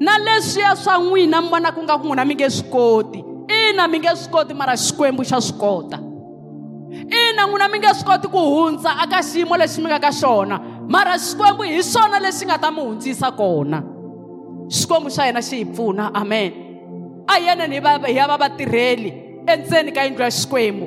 Na 0.00 0.18
leswiya 0.18 0.76
swa 0.76 0.98
n'wina 0.98 1.42
mi 1.42 1.48
vonaka 1.48 1.82
nga 1.82 1.98
ku 1.98 2.06
n'wina 2.06 2.24
mi 2.24 2.34
nge 2.34 2.50
swi 2.50 2.70
koti. 2.70 3.24
Ina 3.48 3.88
mi 3.88 3.98
nge 3.98 4.16
swi 4.16 4.30
koti 4.30 4.54
mara 4.54 4.76
xikwembu 4.76 5.24
xa 5.24 5.40
swi 5.40 5.58
kota. 5.58 5.98
Ina 6.92 7.46
n'wina 7.46 7.68
mi 7.68 7.78
nge 7.78 7.94
swi 7.94 8.04
koti 8.04 8.28
ku 8.28 8.38
hundza 8.38 8.90
aka 9.02 9.22
xiyimo 9.22 9.56
lexi 9.56 9.80
mi 9.80 9.88
nga 9.88 9.98
ka 9.98 10.12
xona. 10.12 10.60
Mara 10.88 11.18
xikwembu 11.18 11.62
hi 11.62 11.82
xona 11.82 12.18
lexi 12.20 12.44
nga 12.46 12.58
ta 12.58 12.70
mi 12.70 12.80
hundzisa 12.80 13.30
kona 13.32 13.82
xikwembu 14.68 15.10
xa 15.10 15.26
hina 15.26 15.42
xi 15.42 15.56
hi 15.56 15.64
pfuna 15.64 16.10
amen. 16.14 16.52
A 17.28 17.34
hi 17.38 17.46
yeneni 17.46 17.80
hi 17.80 18.16
ya 18.16 18.26
va 18.26 18.36
vatirheli 18.36 19.10
endzeni 19.46 19.92
ka 19.92 20.04
yindlu 20.04 20.22
ya 20.22 20.30
xikwembu 20.30 20.86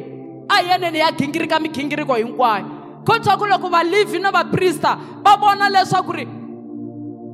a 0.49 0.61
hi 0.61 0.69
yeneni 0.69 0.97
hi 0.97 1.03
ya 1.05 1.11
gingirika 1.11 1.59
migingiriko 1.59 2.15
hinkwayo 2.15 2.65
kotwa 3.05 3.37
ku 3.37 3.45
loko 3.45 3.69
valivhi 3.69 4.19
na 4.19 4.31
vaprista 4.31 4.97
va 5.23 5.35
vona 5.37 5.69
leswaku 5.69 6.11
ri 6.11 6.27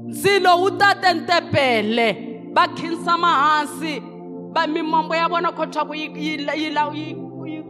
ndzilo 0.08 0.58
wu 0.62 0.71
tate 0.71 1.13
ntepele 1.13 2.08
va 2.54 2.67
khinsama 2.67 3.28
hansi 3.28 4.01
va 4.54 4.67
mimombo 4.67 5.15
ya 5.15 5.28
vona 5.28 5.51
kotwa 5.51 5.86
ku 5.86 5.93
yi 5.93 7.15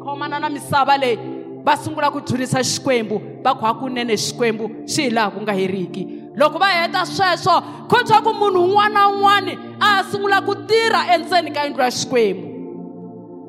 khomana 0.03 0.39
na 0.39 0.49
misava 0.49 0.97
leyi 0.97 1.34
va 1.65 1.77
sungula 1.77 2.11
ku 2.11 2.21
dzunisa 2.21 2.63
xikwembu 2.63 3.21
va 3.43 3.55
kha 3.55 3.73
kunene 3.79 4.17
xikwembu 4.17 4.85
xi 4.85 5.01
hi 5.03 5.09
laha 5.09 5.31
ku 5.31 5.41
nga 5.41 5.53
heriki 5.53 6.03
loko 6.35 6.59
va 6.59 6.67
heta 6.67 7.05
sweswo 7.05 7.61
kotwa 7.87 8.21
ku 8.21 8.31
munhu 8.33 8.61
un'wana 8.69 8.93
na 8.93 9.09
un'wana 9.09 9.51
a 9.79 10.03
sungula 10.03 10.41
ku 10.41 10.55
tirha 10.67 11.15
endzeni 11.15 11.51
ka 11.51 11.65
yindlu 11.65 11.83
ya 11.83 11.91
xikwembu 11.91 12.47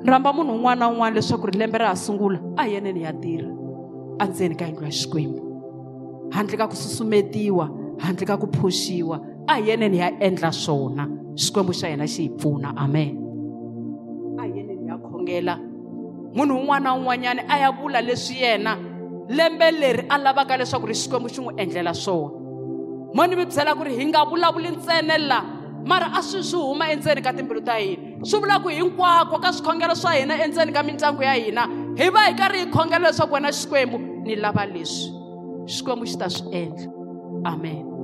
ni 0.03 0.11
rhamba 0.11 0.33
munhu 0.33 0.55
un'wana 0.55 0.81
na 0.81 0.89
un'wana 0.89 1.17
leswaku 1.17 1.47
ri 1.47 1.59
lembe 1.59 1.79
ra 1.79 1.89
ha 1.89 1.97
sungula 1.97 2.41
a 2.57 2.65
hi 2.65 2.75
yeneni 2.75 3.03
ya 3.03 3.13
tirha 3.13 3.51
endzeni 4.25 4.55
ka 4.57 4.65
yindlu 4.65 4.85
ya 4.85 4.93
xikwembu 4.93 5.41
handle 6.33 6.57
ka 6.57 6.69
ku 6.69 6.77
susumetiwa 6.77 7.71
handle 7.99 8.27
ka 8.27 8.37
ku 8.37 8.47
phushiwa 8.49 9.21
a 9.49 9.55
hi 9.55 9.69
yeneni 9.69 9.99
ya 9.99 10.11
endla 10.21 10.53
swona. 10.53 11.09
Xikwembu 11.37 11.73
xa 11.73 11.89
hina 11.89 12.07
xi 12.07 12.23
hi 12.23 12.29
pfuna 12.29 12.73
amen. 12.77 13.17
A 14.39 14.43
hi 14.43 14.59
yeneni 14.59 14.89
ya 14.89 14.99
khongela 14.99 15.59
munhu 16.37 16.61
un'wana 16.61 16.85
na 16.85 16.95
un'wanyana 16.95 17.43
a 17.49 17.59
ya 17.59 17.71
vula 17.73 18.01
leswi 18.01 18.37
yena 18.43 18.77
lembe 19.29 19.71
leri 19.71 20.07
a 20.09 20.19
lavaka 20.19 20.57
leswaku 20.57 20.87
ri 20.87 20.95
xikwembu 20.95 21.29
xi 21.29 21.41
n'wi 21.41 21.55
endlela 21.57 21.95
swona. 21.95 22.37
Mo 23.15 23.27
ni 23.27 23.37
mi 23.37 23.47
byela 23.47 23.75
ku 23.75 23.85
ri 23.85 23.97
hi 23.97 24.05
nga 24.07 24.25
vulavuli 24.29 24.71
ntsene 24.77 25.19
la 25.19 25.41
mara 25.85 26.13
a 26.13 26.23
swi 26.23 26.45
swi 26.45 26.61
huma 26.61 26.93
endzeni 26.93 27.23
ka 27.23 27.33
timbilu 27.33 27.65
ta 27.65 27.81
hina. 27.81 28.21
Swi 28.23 28.41
vula 28.41 28.61
ku 28.61 28.69
hinkwako 28.69 29.41
ka 29.41 29.53
swikhongelo 29.53 29.95
swa 29.97 30.13
hina 30.13 30.37
endzeni 30.45 30.73
ka 30.73 30.83
mindyangu 30.83 31.23
ya 31.23 31.33
hina 31.33 31.67
hi 31.97 32.11
va 32.11 32.29
hi 32.29 32.35
karhi 32.37 32.59
hi 32.59 32.71
khongela 32.71 33.09
leswaku 33.09 33.35
wena 33.35 33.49
xikwembu 33.49 33.99
ni 34.25 34.37
lava 34.37 34.67
leswi. 34.67 35.13
Xikwembu 35.67 36.05
xi 36.07 36.19
ta 36.19 36.29
swi 36.29 36.53
endla. 36.53 36.93
Amen 37.45 37.96